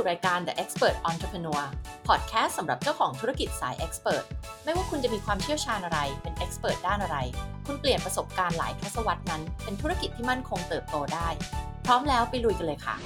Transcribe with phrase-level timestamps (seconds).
[0.00, 1.62] สู่รายการ The Expert Entrepreneur
[2.08, 4.24] Podcast สำหรับเจ้าของธุรกิจสาย Expert
[4.64, 7.16] ไม่ว่าคุณจะมีความเชี่ยวชาญอะไร เป็น Expert ด้านอะไร
[7.66, 11.28] คุณเปลี่ยนประสบการณ์หลายทศวรรษนั้น เป็นธุรกิจที่มั่นคงเติบโตได้
[11.86, 12.96] พร้อมแล้วไปลุยกันเลยค่ะ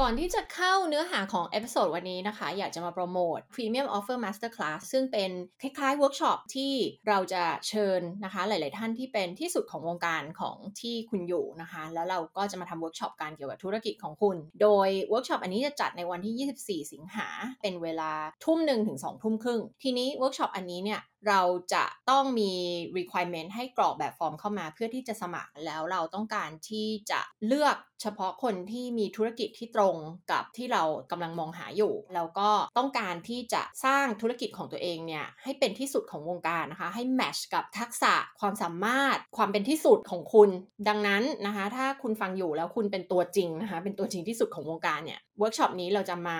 [0.00, 5.30] ก่อนที่จะเข้าเนื้อหาของ episode วันนี้นะคะ อยากจะมาโปรโมท Premium Offer Masterclass ซึ่งเป็น
[5.62, 6.72] คล้ายๆเวิร์กช็อปที่
[7.08, 17.28] เราจะเชิญนะคะ หลาย ๆ ท่านที่เป็นที่สุดของวงการของที่คุณอยู่นะคะ แล้วเราก็จะมาทำเวิร์กช็อปการเกี่ยวกับธุรกิจของคุณ โดยเวิร์กช็อปอันนี้จะจัดในวันที่ 24 สิงหา
[17.62, 18.12] เป็นเวลา
[18.44, 21.40] ทุ่มหนึ่งถึง2ทุ่มครึ่ง ทีนี้เวิร์กช็อปอันนี้เนี่ย เรา
[21.74, 22.52] จะต้องมี
[22.98, 29.96] requirement ให้กรอกแบบฟอร์มเข้ามาเพื่อที่จะสมัครแล้วเราต้องการที่จะเลือกเฉพาะคนที่มีธุรกิจที่ตรง
[30.32, 40.50] กับที่เรากำลังมองหาอยู่ แล้วก็ต้องการที่จะสร้างธุรกิจของตัวเองเนี่ยให้เป็นที่สุดของวงการนะคะ ให้ match กับทักษะความสามารถความเป็นที่สุดของคุณ
[40.88, 46.38] ดังนั้นนะคะ ถ้าคุณฟังอยู่แล้วคุณเป็นตัวจริงนะคะ เป็นตัวจริงที่สุดของวงการเนี่ยเวิร์กช็อปนี้เราจะมา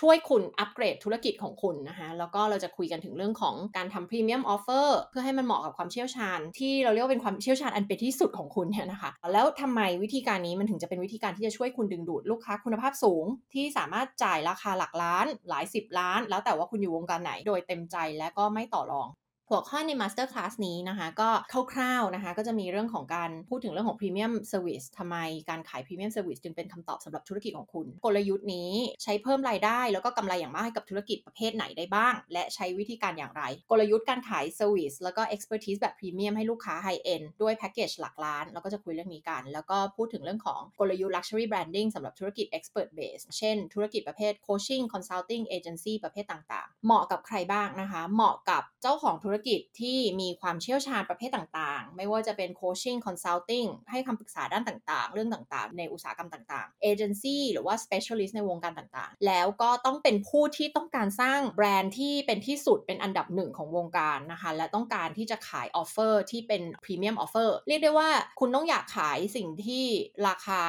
[0.00, 13.24] ช่วยคุณอัปเกรดธุรกิจของคุณนะคะแล้วก็เราจะคุยกันถึงเรื่องของการทำ premium offer เพื่อให้มันเหมาะกับความเชี่ยวชาญ ที่เราเรียกว่าเป็นความเชี่ยวชาญอันเป็นที่สุดของคุณเนี่ยนะคะ แล้วทำไมวิธีการนี้มันถึงจะเป็นวิธีการที่จะช่วยคุณดึงดูดลูกค้าคุณภาพสูง
[13.54, 19.08] ที่สามารถจ่ายราคาหลักล้านหลายสิบล้าน แล้วแต่ว่าคุณอยู่วงการไหนโดยเต็มใจและก็ไม่ต่อรอง
[19.50, 21.30] หัวข้อใน Master Class นี้นะคะก็
[21.72, 25.16] คร่าวๆนะคะก็จะมีเรื่องของการพูดถึงเรื่องของ Premium Service ทำไม
[25.50, 37.26] การขาย Premium Service จึงเป็นคำตอบสำหรับธุรกิจของคุณ กลยุทธ์นี้ใช้เพิ่มรายได้ แล้วก็กำไรอย่างมากให้กับธุรกิจประเภทไหนได้บ้าง และใช้วิธีการอย่างไร กลยุทธ์การขาย Service แล้วก็ Expertise แบบ Premium ให้ลูกค้า High End
[37.42, 48.02] ด้วยแพ็กเกจหลักล้าน แล้วก็จะคุยเรื่องนี้กัน แล้วก็พูดถึงเรื่องของกลยุทธ์ Luxury Branding สำหรับธุรกิจ Expert Base เช่น ธุรกิจประเภท Coaching Consulting Agency ประเภทต่างๆ เหมาะกับใครบ้างนะคะ
[48.14, 66.62] เหมาะกับเจ้าของธุรกิจที่มีความเชี่ยวชาญประเภทต่างๆ ไม่ว่าจะเป็น coaching consulting ให้คำปรึกษาด้านต่างๆ เรื่องต่างๆ ในอุตสาหกรรมต่างๆ agency หรือว่า specialist ในวงการต่างๆ แล้วก็ต้องเป็นผู้ที่ต้องการสร้างแบรนด์ที่เป็นที่สุดเป็นอันดับหนึ่งของวงการนะคะ และต้องการที่จะขาย offer ที่เป็น
[66.84, 69.84] premium offer เรียกได้ว่าคุณต้องอยากขายสิ่งที่
[70.28, 70.62] ราคา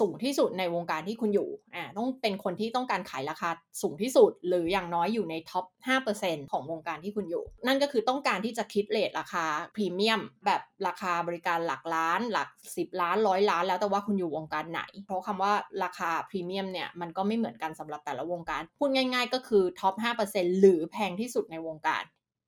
[0.00, 3.50] สูงที่สุดในวงการที่คุณอยู่อ่าต้องเป็นคนที่ต้องการขายราคา
[3.82, 5.64] สูงที่สุด หรืออย่างน้อยอยู่ใน top
[6.08, 9.44] 5%ของวงการที่คุณอยู่ นั่นก็คือต้องการที่จะคิด rate ราคา
[9.76, 15.52] พรีเมียม แบบราคาบริการหลักล้าน หลัก 10 ล้านร้อยล้าน แล้วแต่ว่าคุณอยู่วงการไหน เพราะคำว่า
[15.84, 19.94] ราคาพรีเมียมเนี่ยมันก็ไม่เหมือนกันสำหรับแต่ละวงการ พูดง่ายๆ ก็คือ top
[20.28, 22.04] 5%หรือแพงที่สุดในวงการ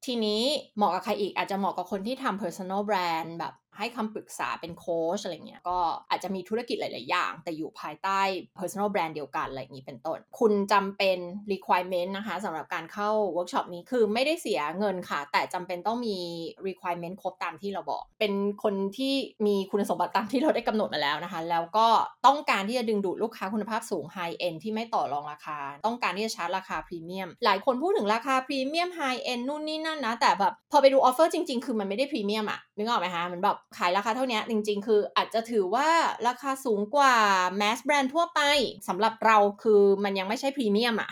[0.06, 0.42] ทีนี้
[0.76, 5.78] เหมาะกับใครอีกอาจจะเหมาะกับคนที่ทำ personal brand แบบ ให้คำปรึกษาเป็นโค้ชอะไรเงี้ยก็
[6.10, 8.20] อาจจะมีธุรกิจหลาย ๆ อย่าง แต่อยู่ภายใต้
[8.58, 11.18] personal brand เดียวกันอะไรอย่างนี้เป็นต้น คุณจำเป็น
[11.52, 16.18] requirement นะคะสำหรับการเข้าเวิร์กช็อปนี้คือไม่ได้เสียเงินค่ะ แต่จำเป็นต้องมี
[16.66, 18.32] requirement ครบตามที่เราบอก เป็น
[18.62, 19.14] คนที่
[19.46, 21.88] มีคุณสมบัติตามที่เราได้กำหนดมาแล้วนะคะ แล้วก็
[22.26, 35.88] ต้องการที่จะดึงดูดลูกค้าคุณภาพสูง high end ที่ไม่ต่อรองราคา ต้องการที่จะชาร์จราคาพรีเมียมหลายคนพูดถึงราคาพรีเมียม high end นู่นนี่นั่นนะแต่แบบพอไปดู offer จริง ๆ คือมันไม่ได้พรีเมียมอะนึกออกไหมคะมันแบบขายราคาเท่านี้จริง ๆ คืออาจจะถือว่า
[36.28, 37.14] ราคาสูงกว่า
[37.56, 38.40] mass brand ทั่วไป
[38.88, 41.10] สำหรับเราคือมันยังไม่ใช่พรีเมียมอะ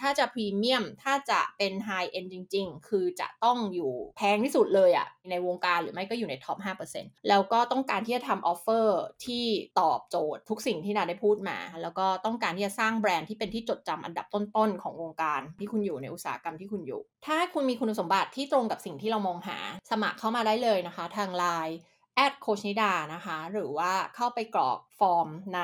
[0.00, 6.58] ถ้าจะพรีเมียมถ้าจะเป็น high end จริง ๆ คือจะต้องอยู่แพงที่สุดเลยอะในวงการหรือไม่ก็อยู่ใน top
[6.92, 9.44] 5%แล้วก็ต้องการที่จะทำ offer ที่
[9.80, 19.58] ตอบโจทย์ทุกสิ่งที่นิดาได้พูดมา แล้วก็ต้องการที่จะสร้างแบรนด์ที่เป็นที่จดจำอันดับต้นๆของวงการที่คุณอยู่ในอุตสาหกรรมที่คุณอยู่ ถ้าคุณมีคุณสมบัติที่ตรงกับสิ่งที่เรามองหา
[19.90, 21.76] สมัครเข้ามาได้เลยนะคะ ทางไลน์
[22.14, 25.60] แอดโค้ชนิดานะคะ หรือว่าเข้าไปกรอกฟอร์มใน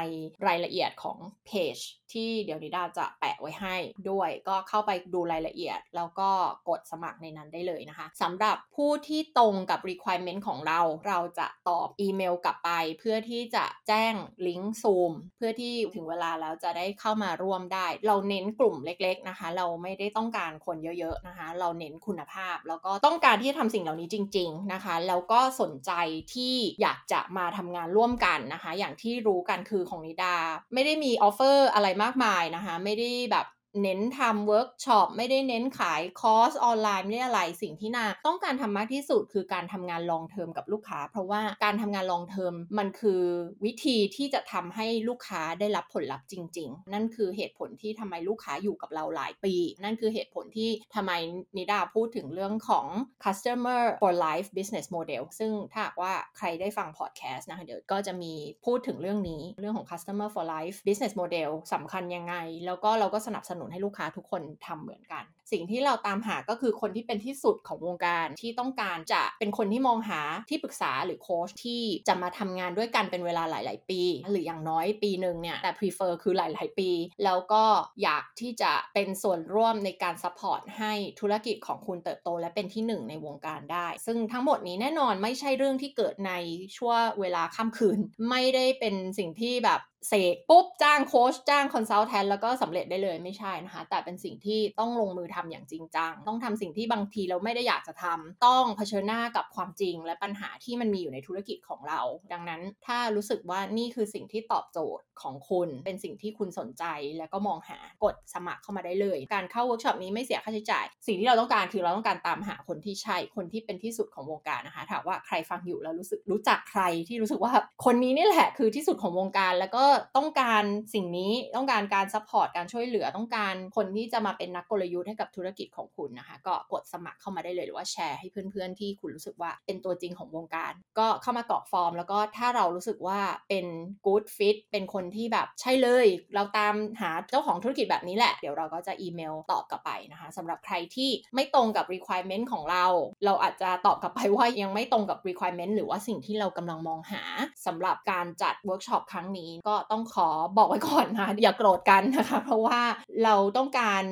[0.47, 1.79] รายละเอียดของเพจ
[2.13, 3.77] ที่เดี๋ยวนิดาจะแปะไว้ให้
[4.11, 6.31] ด้วย ก็เข้าไปดูรายละเอียด แล้วก็
[6.69, 14.15] กดสมัครในนั้นได้เลยนะคะสำหรับผู้ที่ตรงกับ requirement ของเรา เราจะตอบอีเมลกลับไป เพื่อที่จะแจ้ง
[14.47, 25.93] ลิงก์ซูมเพื่อที่ถึงเวลาแล้วจะได้เข้ามาร่วมได้ เราเน้นกลุ่มเล็กๆนะคะ เราไม่ได้ต้องการคนเยอะๆนะคะ เราเน้นคุณภาพ แล้วก็ต้องการที่จะทำสิ่งเหล่านี้จริง ๆนะคะ แล้วก็สนใจ
[26.35, 30.37] ที่อยากจะมาทำงานร่วมกันนะคะ อย่างที่รู้กันคือของนิดา
[30.75, 33.47] ไม่ได้มี offer อะไรมากมายนะคะ ไม่ได้แบบ
[33.83, 43.23] เน้นทำเวิร์กช็อปไม่ได้เน้นขายคอร์สออนไลน์ไม่ได้อะไรสิ่งที่นิดาต้องการทำมากที่สุดคือการทำงาน long term กับลูกค้า เพราะว่าการทำงาน long term มันคือ
[43.65, 51.13] วิธีที่จะทำให้ลูกค้าได้รับผลลัพธ์จริง ๆ นั่นคือเหตุผลที่ทำไมลูกค้าอยู่กับเราหลายปี นั่นคือเหตุผลที่ทำไม
[51.57, 52.87] นิดาพูดถึงเรื่องของ
[53.25, 58.33] customer for life business model ซึ่งถ้าว่าใครได้ฟังพอดแคสต์นะคะเดี๋ยวก็จะมี
[58.67, 62.35] พูดถึงเรื่องนี้เรื่องของ customer for life business model สำคัญยังไง
[62.67, 70.21] แล้วก็เราก็สนับสนุนนุนให้ลูกค้าทุกคนทำเหมือนกัน สิ่งที่เราตามหาก็คือคนที่เป็นที่สุดของวงการที่ต้องการจะเป็นคนที่มองหา
[70.51, 76.91] ที่ปรึกษาหรือโค้ชที่จะมาทำงานด้วยกันเป็นเวลาหลาย ๆ ปี หรืออย่างน้อยปีหนึ่งเนี่ยแต่ prefer คือหลาย ๆ ปี
[77.25, 77.65] แล้วก็
[78.03, 86.33] อยากที่จะเป็นส่วนร่วมในการซัพพอร์ตให้ธุรกิจของคุณเติบโต และเป็นที่หนึ่งในวงการได้ ซึ่งทั้งหมดนี้แน่นอนไม่ใช่เรื่องที่เกิดใน
[86.79, 87.99] ช่วงเวลาข้ามคืน
[88.31, 102.01] ไม่ได้เป็นสิ่งที่แบบ เสกปุ๊บจ้างโค้ชจ้าง consultant แล้วก็สำเร็จได้เลยไม่ใช่นะคะ แต่เป็นสิ่งที่ต้องลงมือทำอย่างจริงจัง ต้องทำสิ่งที่บางทีเราไม่ได้อยากจะทำต้องเผชิญหน้ากับความจริงและปัญหาที่มันมีอยู่ในธุรกิจของเรา
[102.33, 106.85] ดังนั้นถ้ารู้สึกว่านี่คือสิ่งที่ตอบโจทย์ของคุณ เป็นสิ่งที่คุณสนใจ
[107.19, 117.53] แล้วก็มองหากดสมัครเข้ามาได้เลย การเข้าเวิร์กช็อปนี้ไม่เสียค่าใช้จ่าย สิ่งที่เราต้องการคือเราต้องการตามหาคนที่ใช่คนที่เป็นที่สุดของวงการนะคะถามว่าใครฟังอยู่แล้วรู้สึกรู้จักใครที่รู้สึกว่า
[117.85, 119.85] คนนี้นี่แหละคือที่สุดของวงการแล้วก็
[120.17, 120.65] ต้องการ
[120.95, 133.67] สิ่งนี้ต้องการการ support การช่วยเหลือต้องการคนที่จะมาเป็นนักกลยุทธ์ให้กับธุรกิจของคุณนะคะ ก็กดสมัครเข้ามาได้เลยหรือว่าแชร์ให้เพื่อนๆที่คุณรู้สึกว่าเป็นตัวจริงของวงการ ก็เข้ามากรอกฟอร์ม แล้วก็ถ้าเรารู้สึกว่าเป็น
[134.07, 142.87] good fit เป็นคนที่แบบใช่เลย เราตามหาเจ้าของธุรกิจแบบนี้แหละ เดี๋ยวเราก็จะอีเมลตอบกลับไปนะคะสำหรับใครที่ไม่ตรงกับ requirement ของเรา
[143.25, 147.23] เราอาจจะตอบกลับไปว่ายังไม่ตรงกับ requirement หรือว่าสิ่งที่เรากำลังมองหา
[147.67, 152.81] สำหรับการจัดเวิร์กช็อปครั้งนี้ก็ต้องขอบอกไว้ก่อนนะอย่าโกรธกันนะคะ เพราะว่า
[153.25, 154.05] เราต้องการ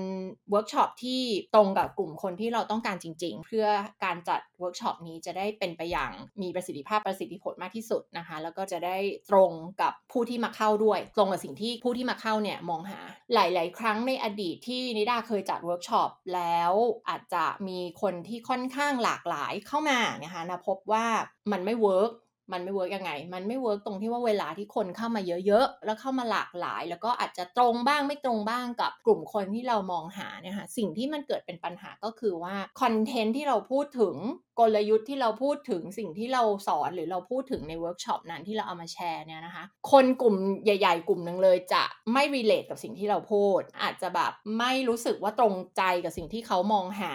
[0.51, 1.23] เวิร์กช็อปที่
[1.55, 3.67] ตรงกับกลุ่มคนที่เราต้องการจริง ๆ เพื่อ
[4.05, 6.11] การจัดเวิร์กช็อปนี้จะได้เป็นไปอย่าง
[6.43, 8.97] มีประสิทธิภาพประสิทธิผลมากที่สุดนะคะ แล้วก็จะได้
[9.31, 13.01] ตรงกับผู้ที่มาเข้าด้วย ตรงกับสิ่งที่ผู้ที่มาเข้าเนี่ยมองหา
[13.35, 16.73] หลาย ๆ ครั้งในอดีตที่นิดาเคยจัดเวิร์กช็อปแล้ว
[17.09, 21.07] อาจจะมีคนที่ค่อนข้างหลากหลายเข้ามานะคะนะพบว่า
[21.53, 22.13] มันไม่เวิร์ก
[22.53, 34.17] มันไม่เวิร์กยังไง มันไม่เวิร์กตรงที่ว่าเวลาที่คนเข้ามาเยอะๆ แล้วเข้ามาหลากหลาย แล้วก็อาจจะตรงบ้างไม่ตรงบ้างกับกลุ่มคนที่เรามองหาเนี่ยค่ะ สิ่งที่มันเกิดเป็นปัญหาก็คือว่าคอนเทนต์ที่เราพูดถึง
[34.61, 47.15] กลยุทธ์ที่เราพูดถึงสิ่งที่เราสอนหรือเราพูดถึงในเวิร์กช็อปนั้นที่เราเอามาแชร์เนี่ยนะคะ คนกลุ่มใหญ่ ๆ กลุ่มหนึ่งเลยจะไม่ relate กับสิ่งที่เราพูด อาจจะแบบไม่รู้สึกว่าตรงใจกับสิ่งที่เขามองหา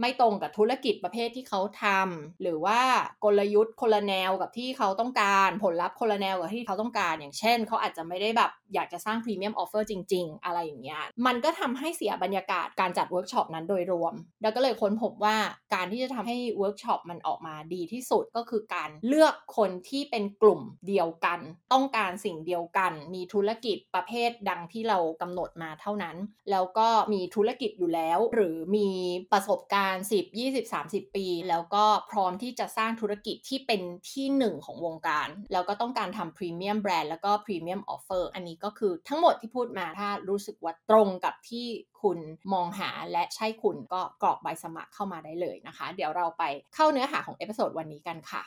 [0.00, 2.80] ไม่ตรงกับธุรกิจประเภทที่เขาทำหรือว่า
[3.24, 15.36] กลยุทธ์คนละแนวกับที่เขาต้องการผลลัพธ์คนละแนวกับที่เขาต้องการ อย่างเช่น เขาอาจจะไม่ได้แบบอยากจะสร้าง premium offer จริง ๆ อะไรอย่างเงี้ยมันก็ทำให้เสียบรรยากาศการจัดเวิร์กช็อปนั้นโดยรวม แล้วก็เลยค้นพบว่า
[15.74, 21.38] การที่จะทำให้เวิร์กช็อปมันออกมาดีที่สุดก็คือการเลือกคนที่เป็นกลุ่มเดียวกัน
[21.72, 26.16] ต้องการสิ่งเดียวกัน มีธุรกิจประเภทดังที่เรากำหนดมาเท่านั้น
[26.50, 28.88] แล้วก็มีธุรกิจอยู่แล้ว หรือมี
[29.32, 33.80] ประสบการณ์ 10 20 30 ปี แล้วก็พร้อมที่จะสร้างธุรกิจที่เป็น
[34.10, 41.66] ที่หนึ่งของวงการ แล้วก็ต้องการทำ premium brand แล้วก็ premium offer อันนี้ก็คือทั้งหมดที่พูดมาถ้ารู้สึกว่าตรงกับที่
[42.02, 42.18] คุณ
[42.52, 46.42] มองหาและใช่คุณก็กรอกใบสมัครเข้ามาได้เลยนะคะ เดี๋ยวเราไป
[46.74, 48.42] เข้าเนื้อหาของ episode วันนี้กันค่ะ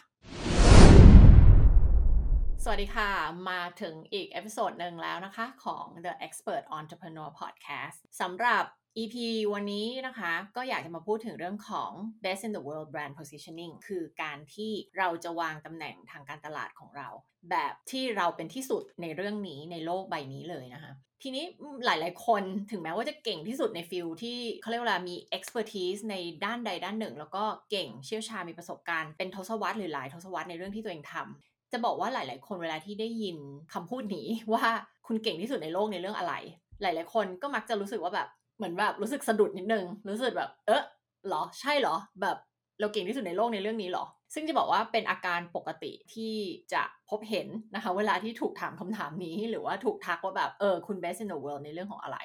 [2.64, 3.10] สวัสดีค่ะ
[3.50, 8.64] มาถึงอีก episode หนึ่งแล้วนะคะของ The Expert Entrepreneur Podcast สำหรับ
[9.00, 9.16] EP
[9.54, 11.92] วันนี้นะคะก็อยากจะมาพูดถึงเรื่องของ
[12.24, 17.08] Best in the World Brand Positioning คือการที่เราจะวางตำแหน่งทางการตลาดของเรา
[17.52, 20.92] แบบที่เราเป็นที่สุดในเรื่องนี้ในโลกใบนี้เลยนะคะ
[21.24, 21.46] ทีนี้
[21.86, 26.16] หลาย ๆ คนถึงแม้ว่าจะเก่งที่สุดใน field ที่เขาเรียกว่ามี expertise ใน
[26.46, 33.38] ด้านใดด้านหนึ่ง แล้วก็เก่งเชี่ยวชาญมีประสบการณ์เป็นทศวรรษหรือหลายทศวรรษในเรื่องที่ตัวเองทำจะบอกว่าหลาย ๆ คนเวลาที่ได้ยิน
[33.74, 34.66] คำพูดนี้ว่า
[35.08, 36.34] คุณเก่งที่สุดในโลกในเรื่องอะไร
[36.82, 38.28] หลาย ๆ คนก็มักจะรู้สึกว่าแบบ
[38.58, 40.84] เหมือนแบบรู้สึกสะดุดนิดนึง รู้สึกแบบ เออ
[41.28, 42.38] หรอ ใช่เหรอ แบบ
[42.80, 46.36] เราเก่งที่สุดในโลกในเรื่องนี้หรอ ซึ่งจะบอกว่าเป็นอาการปกติที่
[46.74, 52.18] จะพบเห็นนะคะ เวลาที่ถูกถามคำถามนี้ หรือว่าถูกทักว่าแบบเออคุณ best in the world ในเรื่องของอะไร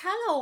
[0.00, 0.34] ถ้าเรา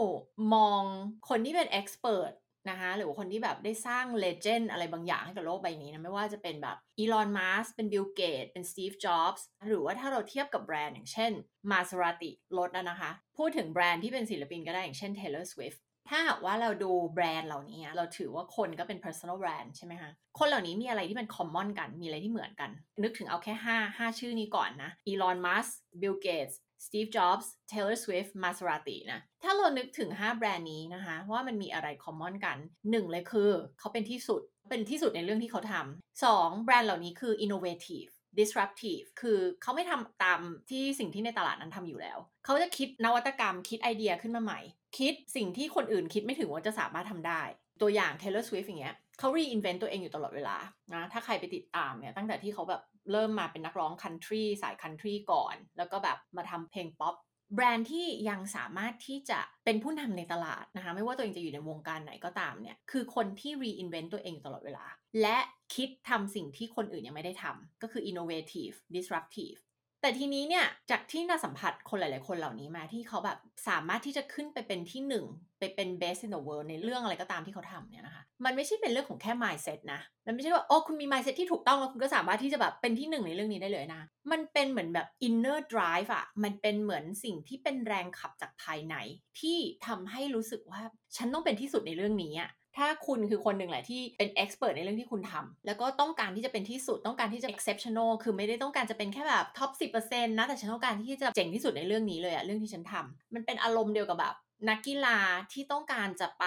[0.54, 0.82] มอง
[1.28, 2.32] คนที่เป็น expert
[2.70, 11.32] นะคะหรือว่าคนที่แบบได้สร้าง legend อะไรบางอย่างให้กับโลกใบนี้นะไม่ว่าจะเป็นแบบ Elon Musk เป็น Bill Gates เป็น Steve Jobs หรือว่าถ้าเราเทียบกับแบรนด์อย่างเช่น
[11.70, 21.28] มาส e r a t i รถนะคะ พูดถึงแบรนด์ที่เป็นศิลปินก็ได้อย่างเช่น Taylor Swift ถ้าหากว่าเราดูแบรนด์เหล่านี้ เราถือว่าคนก็เป็น personal brand ใช่ไหมคะ คนเหล่านี้มีอะไรที่เป็น
[21.34, 22.70] common กัน มีอะไรที่เหมือนกัน
[23.02, 25.70] นึกถึงเอาแค่ 5 5 ชื่อนี้ก่อนนะ Elon Musk
[26.00, 26.54] Bill Gates
[26.86, 32.58] Steve Jobs Taylor Swift Maserati นะถ้าเรานึกถึง 5 แบรนด์นี้นะคะ ว่ามันมีอะไร common กัน
[32.90, 44.60] หนึ่งเลยคือเขาเป็นที่สุดเป็นที่สุดในเรื่องที่เขาทำสองแบรนด์เหล่านี้คือ innovative disruptive คือเขาไม่ทำตามที่สิ่งที่ในตลาดนั้นทำอยู่แล้ว เขาจะคิดนวัตกรรมคิดไอเดียขึ้นมาใหม่
[44.98, 47.42] คิดสิ่งที่คนอื่นคิดไม่ถึงว่าจะสามารถทำได้
[47.82, 50.56] ตัวอย่าง Taylor Swift อย่างเงี้ยเขา reinvent ตัวเองอยู่ตลอดเวลา
[50.94, 57.14] นะถ้าใครไปติดตามเนี่ยตั้งแต่ที่เขาแบบ เริ่มมาเป็นนักร้องคันทรีสายคันทรีก่อน แล้วก็แบบมาทำเพลงป๊อป
[57.54, 64.84] แบรนด์ที่ยังสามารถที่จะเป็นผู้นำในตลาดนะคะ ไม่ว่าตัวเองจะอยู่ในวงการไหนก็ตามเนี่ย คือคนที่ reinvent ตัวเองตลอดเวลา
[65.22, 65.38] และ
[65.74, 69.58] คิดทำสิ่งที่คนอื่นยังไม่ได้ทำก็คือ innovative disruptive
[70.00, 73.38] แต่ทีนี้เนี่ยจากที่น่าสัมผัสคนหลาย ๆ คนเหล่านี้มาที่เขาแบบ
[73.68, 75.24] สามารถที่จะขึ้นไปเป็นที่หนึ่ง
[75.58, 88.96] ไปเป็น best in the world ในเรื่องอะไรก็ตามที่เขาทำเนี่ยนะคะ มันไม่ใช่เป็นเรื่องของแค่ mindset นะ มันไม่ใช่ว่าโอ้คุณมี mindset ที่ถูกต้องแล้วคุณก็สามารถที่จะแบบเป็นที่หนึ่งในเรื่องนี้ได้เลยนะ มันเป็นเหมือนแบบ inner drive อะมันเป็นเหมือนสิ่งที่เป็นแรงขับจากภายใน
[89.40, 90.82] ที่ทำให้รู้สึกว่า
[91.16, 104.34] ฉันต้องเป็นที่สุดในเรื่องนี้อะ ถ้าคุณคือคนหนึ่งแหละที่เป็นเอ็กซ์เพรสในเรื่องที่คุณทำแล้วก็ต้องการที่จะเป็นที่สุดต้องการที่จะ exceptional คือไม่ได้ต้องการจะเป็นแค่แบบท็อป10%นะแต่ฉันต้องการที่จะเจ๋งที่สุดในเรื่องนี้เลยอะเรื่องที่ฉันทำมันเป็นอารมณ์เดียวกับแบบ
[104.68, 105.18] นักกีฬา
[105.52, 106.44] ที่ต้องการจะไป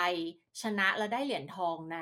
[0.62, 1.98] ชนะและได้เหรียญทองใน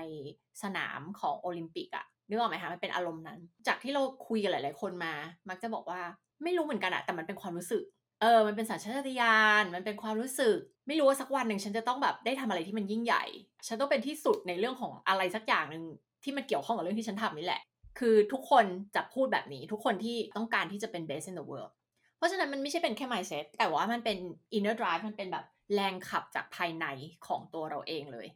[0.63, 5.13] สนามของโอลิมปิกอะนึกออกไหมคะมันเป็นอารมณ์นั้น จากที่เราคุยกับหลาย ๆ คนมา
[5.49, 6.01] มักจะบอกว่า
[6.43, 7.83] ไม่รู้เหมือนกันอะแต่มันเป็นความรู้สึก
[8.21, 10.57] เออ มันเป็นสัญชาตญาณ มันเป็นความรู้สึก
[10.87, 13.23] ไม่รู้ว่าสักวันหนึ่งฉันจะต้องแบบได้ทำอะไรที่มันยิ่งใหญ่
[13.67, 15.83] ฉันต้องเป็นที่สุดในเรื่องของอะไรสักอย่างหนึ่ง
[16.23, 17.61] ที่มันเกี่ยวข้องกับเรื่องที่ฉันทำนี่แหละ
[17.99, 21.71] คือทุกคนจะพูดแบบนี้ ทุกคนที่ต้องการที่จะเป็น best in the world
[22.17, 24.17] เพราะฉะนั้นมันไม่ใช่เป็นแค่ mindset แต่ว่ามันเป็น
[24.57, 26.85] inner drive มันเป็นแบบแรงขับจากภายใน
[27.27, 28.27] ของตัวเราเองเลย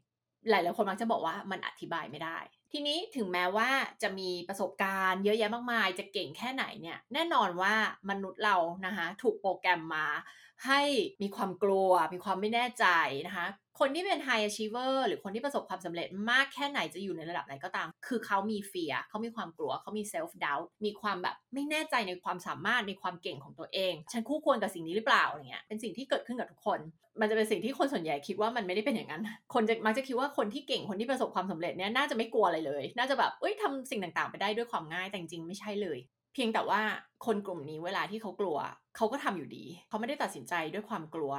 [0.49, 2.37] หลายๆคนมักจะบอกว่ามันอธิบายไม่ได้
[2.73, 3.69] ทีนี้ถึงแม้ว่า
[4.01, 7.75] จะมีประสบการณ์เยอะแยะมากมาย จะเก่งแค่ไหนเนี่ย แน่นอนว่า
[8.09, 10.07] มนุษย์เรานะคะถูกโปรแกรมมา
[10.65, 10.81] ให้
[11.21, 12.85] มีความกลัว มีความไม่แน่ใจ
[13.27, 13.47] นะคะ
[13.85, 26.79] คนที่เป็น high achiever หรือคนที่ประสบความสำเร็จมากแค่ไหนจะอยู่ในระดับไหนก็ตาม คือเขามีเฟียเขามีความกลัวเขามี self doubt มีความแบบไม่แน่ใจในความสามารถในความเก่งของตัวเอง ฉันคู่ควรกับสิ่งนี้หรือเปล่าอะไรเงี้ยเป็นสิ่งที่เกิดขึ้นกับทุกคน
[27.19, 29.21] มันจะเป็นสิ่งที่คนส่วนใหญ่คิดว่ามันไม่ได้เป็นอย่างนั้น
[29.53, 35.99] คนจะมักจะคิดว่าคนที่เก่งคนที่ประสบความสำเร็จเนี่ยน่าจะไม่กลัวอะไรเลย น่าจะแบบเอ้ยทำสิ่งต่างๆ ไปได้ด้วยความง่ายแต่จริงไม่ใช่เลย
[36.33, 36.81] เพียงแต่ว่า
[37.25, 38.57] คนกลุ่มนี้เวลาที่เขากลัว
[38.95, 41.33] เขาก็ทำอยู่ดี เขาไม่ได้ตัดสินใจด้วยความกลัว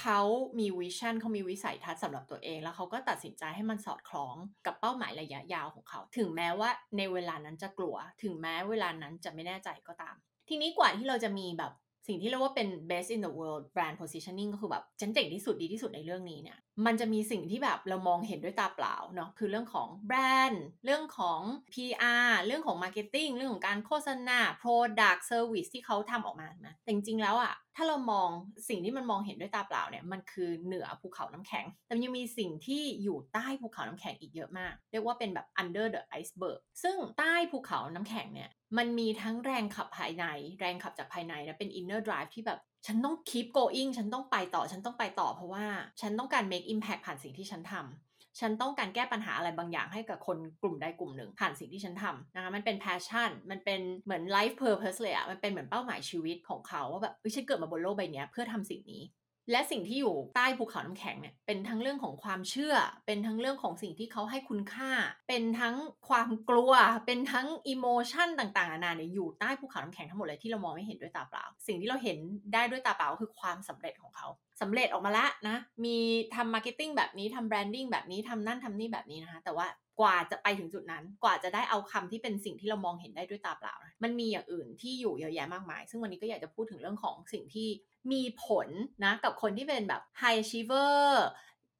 [0.00, 0.20] เขา
[0.58, 10.14] มีวิชั่นเขามีวิสัยทัศน์สำหรับตัวเอง แล้วเขาก็ตัดสินใจให้มันสอดคล้องกับเป้าหมายระยะยาวของเขา ถึงแม้ว่าในเวลานั้นจะกลัว ถึงแม้เวลานั้นจะไม่แน่ใจก็ตาม
[10.48, 11.72] ทีนี้กว่าที่เราจะมีแบบ
[12.08, 21.40] สิ่งที่เรียกว่าเป็น best in the world brand positioning ก็คือแบบฉันเจ๋งที่สุดดีที่สุดในเรื่องนี้เนี่ยมันจะมีสิ่งที่แบบเรามองเห็นด้วยตาเปล่าเนาะคือเรื่องของแบรนด์เรื่องของ
[21.72, 28.28] PR เรื่องของ marketing เรื่องของการโฆษณา product service ที่เขาทำออกมานะแต่จริงๆแล้วอะถ้าเรามอง
[28.68, 40.24] สิ่งที่มันมองเห็นด้วยตาเปล่าเนี่ยมันคือเหนือภูเขาน้ำแข็ง แต่ยังมีสิ่งที่อยู่ใต้ภูเขาน้ำแข็งอีกเยอะมาก เรียกว่าเป็นแบบ under the iceberg ซึ่งใต้ภูเขาน้ำแข็งเนี่ยมันมีทั้งแรงขับภายใน
[40.60, 45.66] แรงขับจากภายในและเป็น inner drive ที่แบบ ฉันต้อง keep going ฉันต้องไปต่อ ฉันต้องไปต่อ เพราะว่า
[46.00, 59.02] ฉันต้องการ make impact ผ่านสิ่งที่ฉันทำฉันต้องการแก้ปัญหาอะไรบางอย่างให้กับคนกลุ่มใดกลุ่มหนึ่ง ผ่านสิ่งที่ฉันทำนะคะ มันเป็น passion มันเป็นเหมือน life purpose เลยอะมันเป็นเหมือนเป้าหมายชีวิตของเขาว่าแบบฉันเกิดมาบนโลกใบนี้เพื่อทำสิ่งนี้
[59.50, 62.74] และสิ่งที่อยู่ใต้ภูเขาน้ำแข็งเนี่ยเป็นทั้งเรื่องของความเชื่อ
[63.06, 64.90] เป็นทั้งเรื่องของสิ่งที่เขาให้คุณค่า
[65.28, 65.76] เป็นทั้ง
[66.08, 66.72] ความกลัว
[67.06, 72.18] เป็นทั้ง emotion ต่างๆนานาเนี่ยอยู่ใต้ภูเขาน้ำแข็งทั้งหมดเลยที่เรามองไม่เห็นด้วยตาเปล่า สิ่งที่เราเห็น
[72.54, 74.28] ได้ด้วยตาเปล่าคือความสำเร็จของเขา
[74.60, 75.96] สำเร็จออกมาแล้วนะ มี
[76.34, 79.66] ทำ marketing แบบนี้ทำ branding แบบนี้ทำนั่นทำนี่แบบนี้นะคะ แต่ว่า
[80.00, 87.68] กว่าจะไปถึงจุดนั้น กว่าจะได้ outcome ที่เป็นสิ่งที่เรามองเห็นได้ด้วยตาเปล่านะมันมีอย่างอื่นที่อยู่เยอะแยะมากมาย ซึ่งวันนี้ก็อยากจะพูดถึงเรื่องของสิ่งที่
[88.12, 88.68] มีผล
[89.04, 91.02] นะกับคนที่เป็นแบบ high achiever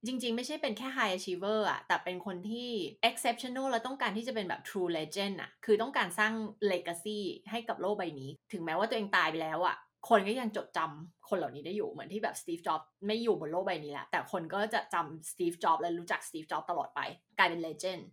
[0.07, 2.71] จริงๆ ไม่ใช่เป็นแค่ high achiever อะแต่เป็นคนที่
[3.09, 6.33] exceptional แล้วต้องการที่จะเป็นแบบ true legend อะคือต้องการสร้าง
[6.73, 7.19] legacy
[7.51, 9.77] ให้กับโลกใบนี้ ถึงแม้ว่าตัวเองตายไปแล้วอะ
[10.09, 17.01] คนก็ยังจดจำคนเหล่านี้ได้อยู่เหมือนที่แบบสตีฟจ็อบไม่อยู่บนโลกใบนี้แล้วแต่คนก็จะจำสตีฟจ็อบและรู้จักสตีฟจ็อบตลอดไป
[17.39, 18.07] กลายเป็นเลเจนด์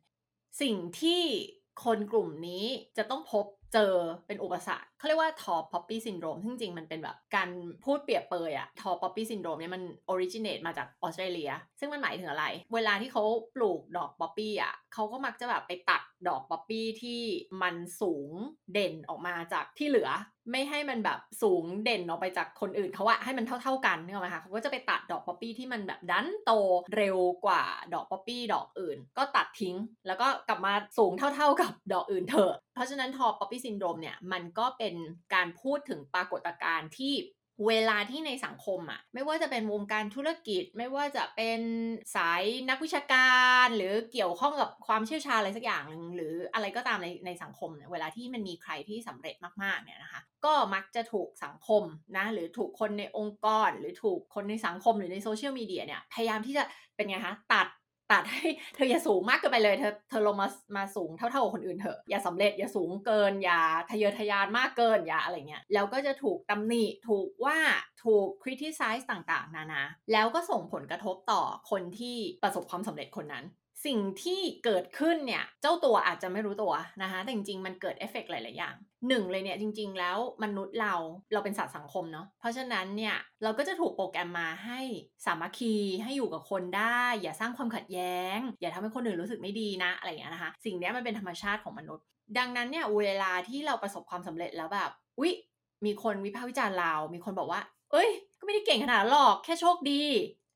[0.61, 1.21] สิ่งที่
[1.83, 2.65] คนกลุ่มนี้
[2.97, 3.93] จะต้องพบเจอ
[4.27, 7.49] เป็นอุปสรรคเขาเรียกว่าทอป poppy syndrome ซึ่งจริงมันเป็นแบบการ
[7.85, 13.23] พูดเปรียบเปยอะทอป poppy syndrome เนี่ยมัน originate มาจากออสเตรเลีย ซึ่งมันหมายถึงอะไร เวลาที่เขา
[13.55, 17.21] ปลูกดอกป๊อปปี้อะเขาก็มักจะแบบไปตัดดอกป๊อปปี้ที่
[17.61, 18.29] มันสูง
[18.73, 20.09] เด่นออกมาจากที่เหลือ
[20.51, 26.51] ไม่ให้มันแบบสูงเด่นออกไปจากคนอื่นเขาอะให้มันเท่า ๆกันเนอะไหมคะเขาก็จะไปตัดดอกป๊อปปี้ที่มันแบบดันโต
[26.95, 27.63] เร็วกว่า
[27.93, 29.75] ดอกป๊อปปี้ดอกอื่น ก็ตัดทิ้ง
[30.07, 34.88] แล้วก็กลับมาสูงเท่า ๆกับดอกอื่นเถอะเพราะฉะนั้น tall poppy syndrome เนี่ยมันก็เป็น
[35.33, 37.13] การพูดถึงปรากฏการณ์ที่
[37.67, 41.61] เวลาที่ในสังคมอะไม่ว่าจะเป็นวงการธุรกิจ ไม่ว่าจะเป็น
[42.15, 51.83] สายนักวิชาการ หรือเกี่ยวข้องกับความเชี่ยวชาญอะไรสักอย่างหนึ่งหรืออะไรก็ตามในในสังคมเนี่ยเวลาที่มันมีใครที่สำเร็จมากๆเนี่ยนะคะ ก็มักจะถูกสังคม
[52.17, 56.63] นะหรือถูกคนในองค์กร หรือถูกคนในสังคมหรือในโซเชียลมีเดียเนี่ยพยายามที่จะ
[56.95, 57.67] เป็นไงคะตัด
[58.11, 60.47] ตัดให้เธออย่าสูงมากเกินไปเลย เธอเธอลงมา
[60.77, 67.57] มาสูงเท่าๆกับคนอื่นเถอะอย่าสำเร็จอย่าสูงเกิน อย่าทะเยอทะยานมากเกินอย่าอะไรเงี้ยแล้วก็จะถูกตำหนิถูกว่า
[68.03, 73.45] ถูก criticize ต่างๆ นานา แล้วก็ส่งผลกระทบต่อคนที่ประสบความสำเร็จคนนั้น
[73.85, 78.75] สิ่งที่เกิดขึ้นเนี่ย เจ้าตัวอาจจะไม่รู้ตัวนะคะ แต่จริงๆ มันเกิดเอฟเฟกหลาย ๆ อย่าง
[79.07, 80.95] หนึ่งเลยเนี่ยจริง ๆ แล้วมนุษย์เรา
[81.33, 84.81] เราเป็นสัตว์สังคมเนาะเพราะฉะนั้นเนี่ยเราก็จะถูกโปรแกรมมาให้
[85.25, 92.05] สามัคคีให้อยู่กับคนได้ อย่าสร้างความขัดแย้ง อย่าทำให้คนอื่นรู้สึกไม่ดีนะอะไรอย่างเงี้ยนะคะ สิ่งนี้มันเป็นธรรมชาติของมนุษย์
[92.37, 95.31] ดังนั้นเนี่ยเวลาที่เราประสบความสำเร็จแล้วแบบอุ๊ย
[95.85, 98.09] มีคนวิพากษ์วิจารณ์เรา มีคนบอกว่า เอ้ย
[98.39, 100.03] ก็ไม่ได้เก่งขนาดหรอกแค่โชคดี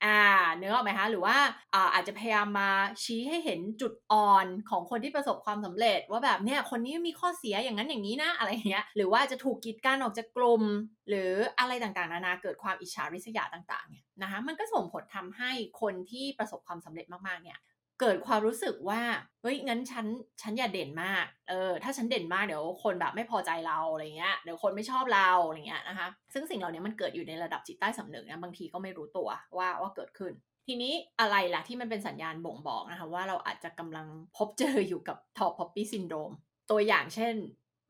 [0.04, 0.20] อ่า
[0.58, 1.38] เนื้อออกไหมคะหรือว่า
[1.74, 2.70] อ่าอาจจะพยายามมา
[3.04, 10.64] ชี้ให้เห็นจุดอ่อนของคนที่ประสบความสำเร็จ ว่าแบบเนี่ยคนนี้มีข้อเสียอย่างนั้นอย่างนี้นะอะไรเงี้ยหรือว่าจะถูกกีดกันออกจากกลุ่ม
[11.10, 17.58] หรืออะไรต่างๆ นานาเกิดความอิจฉาริษยาต่างๆเนี่ยนะคะมันก็ส่งผลทำให้คนที่ประสบความสำเร็จมากๆเนี่ย
[18.06, 19.02] เกิดความรู้สึกว่า
[19.42, 20.06] เฮ้ยงั้นฉัน
[20.42, 30.32] ฉันอย่าเด่นมากเออถ้าฉันเด่นมากเดี๋ยวคนแบบไม่พอใจเราอะไรเงี้ยเดี๋ยวคนไม่ชอบเราอะไรเงี้ยนะคะซึ่งสิ่งเหล่านี้มันเกิดอยู่ในระดับจิตใต้สำนึกนะบางทีก็ไม่รู้ตัวว่าว่าเกิดขึ้น
[30.68, 34.08] ทีนี้อะไรล่ะที่มันเป็นสัญญาณบ่งบอกนะคะว่าเราอาจจะกำลัง
[34.38, 36.32] พบเจออยู่กับทอปพับบี้ซินโดรม
[36.72, 37.36] ตัวอย่างเช่น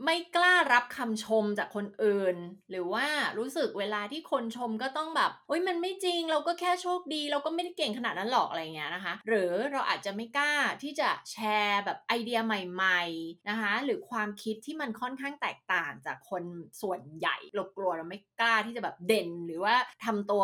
[0.06, 2.38] ไม่กล้ารับคำชมจากคนอื่น
[2.72, 3.08] หรือว่า
[3.38, 16.44] รู้สึกเวลาที่คนชมก็ต้องแบบโอ้ยมันไม่จริงเราก็แค่โชคดี เราก็ไม่ได้เก่งขนาดนั้นหรอกอะไรเงี้ยนะคะ หรือเราอาจจะไม่กล้าที่จะแชร์แบบไอเดียใหม่ๆนะคะ หรือความคิดที่มันค่อนข้างแตกต่างจากคน
[16.82, 20.44] ส่วนใหญ่เรากลัวเราไม่กล้าที่จะแบบเด่น หรือว่าทำตัว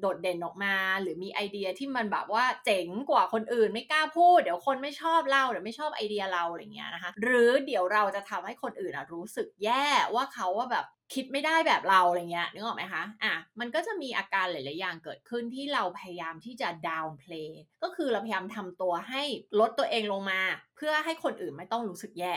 [0.00, 19.22] โดดเด่นออกมา หรือมีไอเดียที่มันแบบว่าเจ๋งกว่าคนอื่น ไม่กล้าพูด เดี๋ยวคนไม่ชอบเราเดี๋ยวไม่ชอบไอเดียเราอะไรเงี้ยนะคะ หรือเดี๋ยวเราจะทำให้คนอื่นรู้สึกแย่ว่าเขาว่าแบบคิดไม่ได้แบบเราอะไรเงี้ยนึกออกไหมคะ อะ มันก็จะมีอาการหลาย ๆ อย่างเกิดขึ้นที่เราพยายามที่จะดาวน์เพลย์ก็คือเราพยายามทำตัวให้
[19.60, 20.40] ลดตัวเองลงมา
[20.76, 22.36] เพื่อให้คนอื่นไม่ต้องรู้สึกแย่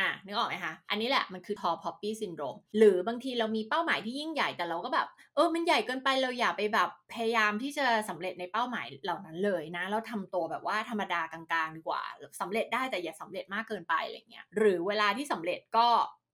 [0.00, 12.02] อะนึกออกไหมคะ อันนี้แหละมันคือ tall poppy syndrome หรือบางทีเรามีเป้าหมายที่ยิ่งใหญ่แต่เราก็แบบ เออมันใหญ่เกินไปเราอย่าไปแบบพยายามที่จะสำเร็จในเป้าหมายเหล่านั้นเลยนะ เราทำตัวแบบว่าธรรมดากลางๆดีกว่า
[12.40, 15.88] สำเร็จได้แต่อย่าสำเร็จมากเกินไปอะไรเงี้ยหรือเวลาที่สำเร็จก็